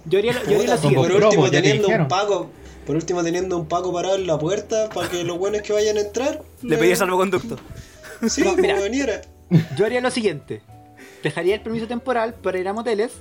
[0.07, 1.09] Yo haría, lo- yo haría por siguiente.
[1.17, 2.51] promos, último teniendo un pago,
[2.87, 5.97] por último teniendo un pago parado en la puerta para que los buenos que vayan
[5.97, 7.57] a entrar Le pedí salvoconducto.
[8.29, 8.75] Sí, No, mira.
[8.75, 9.21] como viniera.
[9.77, 10.63] Yo haría lo siguiente.
[11.23, 13.13] Dejaría el permiso temporal para ir a moteles,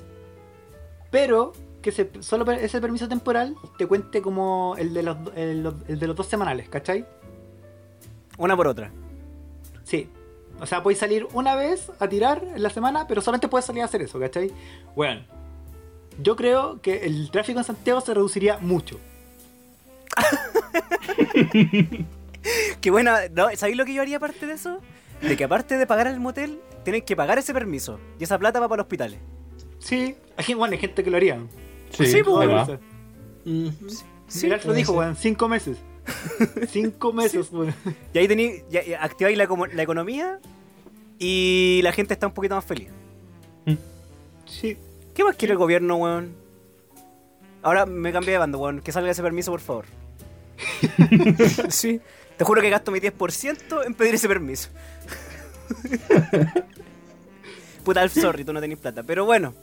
[1.11, 5.99] pero que se, solo ese permiso temporal te cuente como el de los, el, el
[5.99, 7.05] de los dos semanales, ¿cachai?
[8.37, 8.91] Una por otra.
[9.83, 10.09] Sí.
[10.59, 13.81] O sea, puedes salir una vez a tirar en la semana, pero solamente puedes salir
[13.81, 14.51] a hacer eso, ¿cachai?
[14.95, 15.21] Bueno,
[16.21, 18.99] yo creo que el tráfico en Santiago se reduciría mucho.
[22.81, 23.27] Qué buena.
[23.31, 23.47] ¿no?
[23.55, 24.79] ¿Sabéis lo que yo haría aparte de eso?
[25.21, 27.99] De que aparte de pagar el motel, tienen que pagar ese permiso.
[28.19, 29.19] Y esa plata va para los hospitales.
[29.79, 31.39] Sí, hay, bueno, hay gente que lo haría.
[31.89, 32.47] Sí, Sí, pues.
[32.47, 32.79] Bueno.
[34.27, 35.77] Sí, Mira, lo dijo, weón, cinco meses.
[36.69, 37.73] cinco meses, weón.
[38.13, 40.39] Y ahí ya activáis la, como- la economía
[41.19, 42.89] y la gente está un poquito más feliz.
[44.45, 44.77] Sí.
[45.15, 46.35] ¿Qué más quiere el gobierno, weón?
[47.61, 48.81] Ahora me cambié de bando, weón.
[48.81, 49.85] Que salga ese permiso, por favor.
[51.69, 52.01] sí.
[52.37, 54.69] Te juro que gasto mi 10% en pedir ese permiso.
[57.83, 59.03] Puta, Alf, sorry, tú no tenés plata.
[59.03, 59.53] Pero bueno,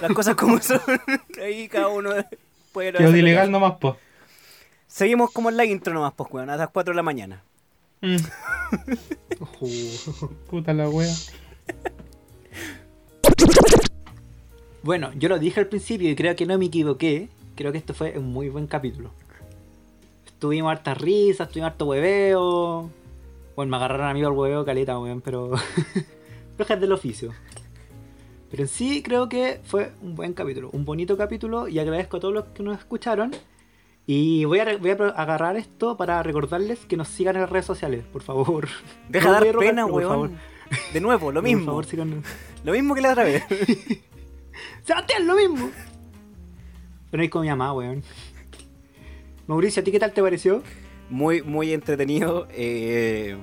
[0.00, 0.80] las cosas como son.
[1.42, 2.10] Ahí cada uno
[2.72, 2.92] puede...
[2.92, 3.94] Quedó de ilegal nomás, pues.
[4.88, 6.50] Seguimos como en la intro nomás, pues, weón.
[6.50, 7.44] A las 4 de la mañana.
[10.50, 11.14] Puta la wea.
[14.82, 17.28] Bueno, yo lo dije al principio y creo que no me equivoqué.
[17.54, 19.10] Creo que esto fue un muy buen capítulo.
[20.26, 22.90] Estuvimos hartas risas, estuvimos harto hueveo.
[23.56, 25.52] Bueno, me agarraron a mí al hueveo caleta, weón, pero.
[26.58, 27.34] Rojas del oficio.
[28.50, 32.20] Pero en sí creo que fue un buen capítulo, un bonito capítulo y agradezco a
[32.20, 33.32] todos los que nos escucharon.
[34.10, 37.66] Y voy a, voy a agarrar esto para recordarles que nos sigan en las redes
[37.66, 38.66] sociales, por favor.
[39.10, 40.28] Deja No dar rogar, pena, por favor.
[40.30, 40.40] weón.
[40.94, 41.66] De nuevo, lo Por mismo.
[41.66, 42.24] favor, síganos.
[42.64, 43.42] Lo mismo que la otra vez.
[44.84, 45.70] Sebastián, lo mismo.
[47.10, 48.02] Pero ahí con mi mamá, weón.
[49.46, 50.62] Mauricio, ¿a ti qué tal te pareció?
[51.10, 52.48] Muy, muy entretenido.
[52.50, 53.36] eh,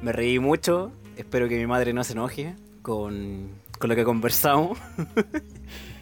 [0.00, 0.90] me reí mucho.
[1.16, 4.78] Espero que mi madre no se enoje con, con lo que conversamos.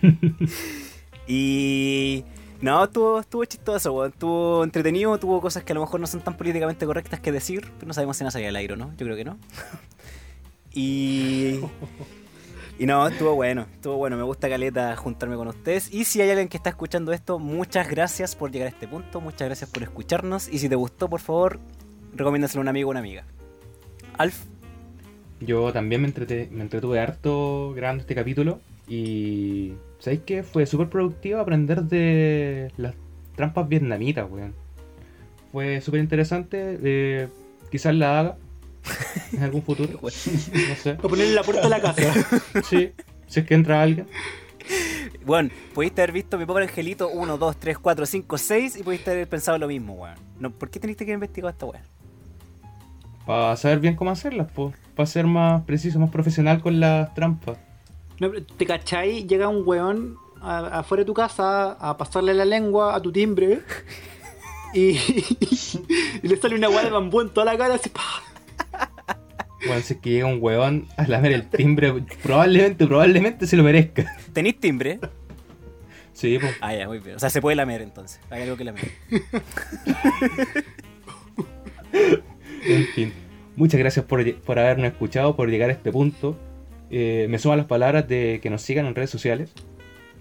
[1.26, 2.24] y.
[2.62, 4.11] No, estuvo, estuvo chistoso, weón.
[4.12, 5.16] Estuvo entretenido.
[5.18, 7.70] Tuvo cosas que a lo mejor no son tan políticamente correctas que decir.
[7.76, 8.90] Pero no sabemos si no salía al aire no.
[8.96, 9.38] Yo creo que no.
[10.72, 11.61] y.
[12.78, 15.90] Y no, estuvo bueno, estuvo bueno, me gusta Caleta juntarme con ustedes.
[15.94, 19.22] Y si hay alguien que está escuchando esto, muchas gracias por llegar a este punto,
[19.22, 20.46] muchas gracias por escucharnos.
[20.48, 21.59] Y si te gustó, por favor,
[22.14, 23.24] recomiéndaselo a un amigo o una amiga.
[24.18, 24.44] Alf,
[25.40, 30.43] Yo también me, entrete- me entretuve harto grabando este capítulo y ¿sabéis qué?
[30.43, 32.95] Fue súper productivo aprender de las
[33.34, 34.55] trampas vietnamitas, weón.
[35.53, 37.28] Fue súper interesante, eh,
[37.70, 38.37] quizás la haga
[39.32, 40.91] en algún futuro, no sé.
[40.93, 42.03] A ponerle la puerta de la casa.
[42.64, 42.93] Sí,
[43.26, 44.07] si es que entra alguien.
[45.24, 49.11] bueno, pudiste haber visto mi pobre angelito 1, 2, 3, 4, 5, 6 y pudiste
[49.11, 50.16] haber pensado lo mismo, weón.
[50.39, 51.82] No, ¿Por qué teniste que investigar esta weón?
[53.26, 54.74] Para saber bien cómo hacerlas, pues.
[54.95, 57.59] Para ser más preciso, más profesional con las trampas.
[58.21, 59.27] No, pero ¿Te cachai?
[59.27, 63.61] Llega un weón a- afuera de tu casa a pasarle la lengua a tu timbre
[64.75, 64.91] y,
[66.23, 67.89] y le sale una weá de bambú en toda la cara así.
[67.91, 68.23] ¡pah!
[69.67, 71.93] Bueno, si es que llega un weón a lamer el timbre,
[72.23, 74.17] probablemente, probablemente se lo merezca.
[74.33, 75.01] ¿Tenís timbre?
[76.12, 76.55] Sí, pues.
[76.61, 77.17] Ah, ya, muy bien.
[77.17, 78.21] O sea, se puede lamer entonces.
[78.31, 78.91] Hay algo que lamer.
[82.64, 83.12] En fin,
[83.57, 86.37] muchas gracias por, por habernos escuchado, por llegar a este punto.
[86.91, 89.51] Eh, me suman las palabras de que nos sigan en redes sociales.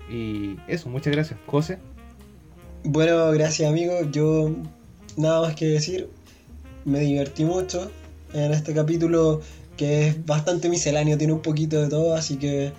[0.09, 1.39] Y eso, muchas gracias.
[1.47, 1.79] José,
[2.83, 4.07] Bueno, gracias amigos.
[4.11, 4.51] Yo
[5.17, 6.09] nada más que decir.
[6.85, 7.89] Me divertí mucho
[8.33, 9.41] en este capítulo
[9.75, 12.71] que es bastante misceláneo, tiene un poquito de todo, así que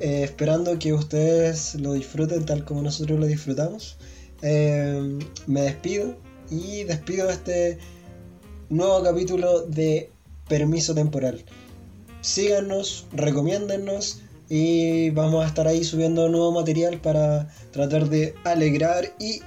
[0.00, 3.96] eh, esperando que ustedes lo disfruten tal como nosotros lo disfrutamos.
[4.42, 6.16] Eh, me despido
[6.50, 7.78] y despido este
[8.68, 10.10] nuevo capítulo de
[10.48, 11.44] Permiso Temporal.
[12.24, 19.42] Síganos, recomiéndennos y vamos a estar ahí subiendo nuevo material para tratar de alegrar y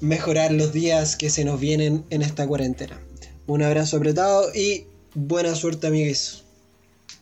[0.00, 2.98] mejorar los días que se nos vienen en esta cuarentena.
[3.46, 6.42] Un abrazo apretado y buena suerte amigues.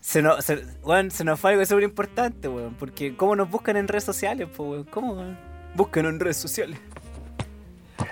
[0.00, 0.62] Se nos, se,
[1.10, 2.76] se nos fue algo súper importante, weón.
[2.78, 4.84] Porque ¿cómo nos buscan en redes sociales, po, weón?
[4.84, 5.36] ¿Cómo, weón?
[5.74, 6.78] Búsquenos en redes sociales.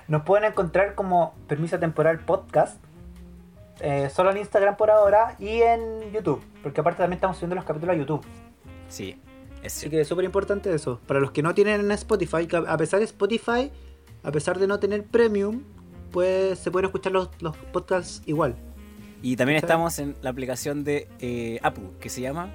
[0.09, 2.84] Nos pueden encontrar como Permiso Temporal Podcast.
[3.81, 6.43] Eh, solo en Instagram por ahora y en YouTube.
[6.63, 8.25] Porque aparte también estamos subiendo los capítulos a YouTube.
[8.89, 9.21] Sí,
[9.63, 11.01] es Así que es súper importante eso.
[11.07, 13.71] Para los que no tienen Spotify, a pesar de Spotify,
[14.23, 15.63] a pesar de no tener premium,
[16.11, 18.55] pues se pueden escuchar los, los podcasts igual.
[19.23, 22.51] Y también estamos en la aplicación de eh, Apple, que se llama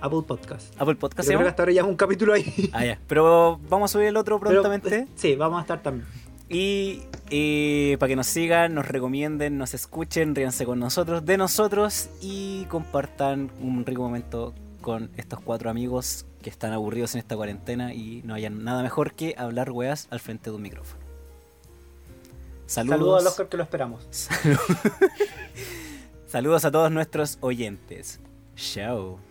[0.00, 0.74] Apple Podcast.
[0.80, 1.28] Apple Podcast.
[1.28, 2.70] Yo ¿se creo que hasta ahora ya es un capítulo ahí.
[2.72, 2.98] Ah, ya.
[3.06, 4.94] Pero vamos a subir el otro Pero, prontamente.
[4.94, 6.06] eh, sí, vamos a estar también.
[6.50, 12.08] Y eh, para que nos sigan, nos recomienden, nos escuchen, ríanse con nosotros, de nosotros
[12.20, 17.94] y compartan un rico momento con estos cuatro amigos que están aburridos en esta cuarentena
[17.94, 21.00] y no hayan nada mejor que hablar weas al frente de un micrófono.
[22.66, 22.98] Saludos.
[22.98, 24.08] Saludos a los que lo esperamos.
[26.26, 28.18] Saludos a todos nuestros oyentes.
[28.56, 29.29] Chao.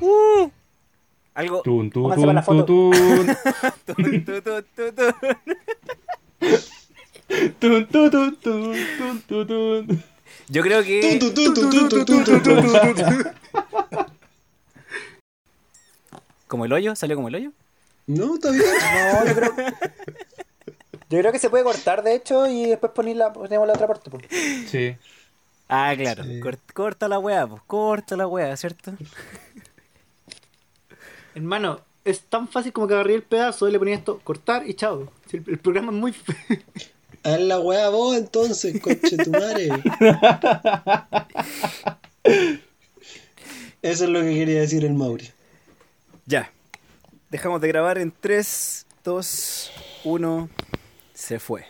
[0.00, 0.50] ¡Uh!
[1.34, 1.62] Algo.
[1.62, 2.66] Tun, tun, tun, la foto.
[2.66, 2.90] Tun,
[7.60, 8.76] tun, tun, tun,
[9.26, 10.04] tun, tun.
[10.48, 11.18] Yo creo que.
[16.48, 16.96] ¿Como el hoyo?
[16.96, 17.52] ¿Salió como el hoyo?
[18.06, 18.64] No, está bien.
[18.64, 19.54] No, yo creo.
[21.10, 23.86] Yo creo que se puede cortar, de hecho, y después poner la, ponemos la otra
[23.86, 24.10] parte.
[24.68, 24.96] Sí.
[25.68, 26.24] Ah, claro.
[26.42, 27.62] Corta, corta la weá, pues.
[27.66, 28.92] Corta la weá, ¿cierto?
[31.34, 34.74] Hermano, es tan fácil como que agarré el pedazo y le ponía esto, cortar y
[34.74, 35.12] chao.
[35.32, 36.12] El, el programa es muy.
[36.12, 36.64] fe-
[37.22, 39.68] Haz la weá vos entonces, coche tu madre.
[43.82, 45.30] Eso es lo que quería decir el Mauri.
[46.26, 46.50] Ya.
[47.30, 49.70] Dejamos de grabar en 3, 2,
[50.04, 50.48] 1.
[51.14, 51.64] Se fue.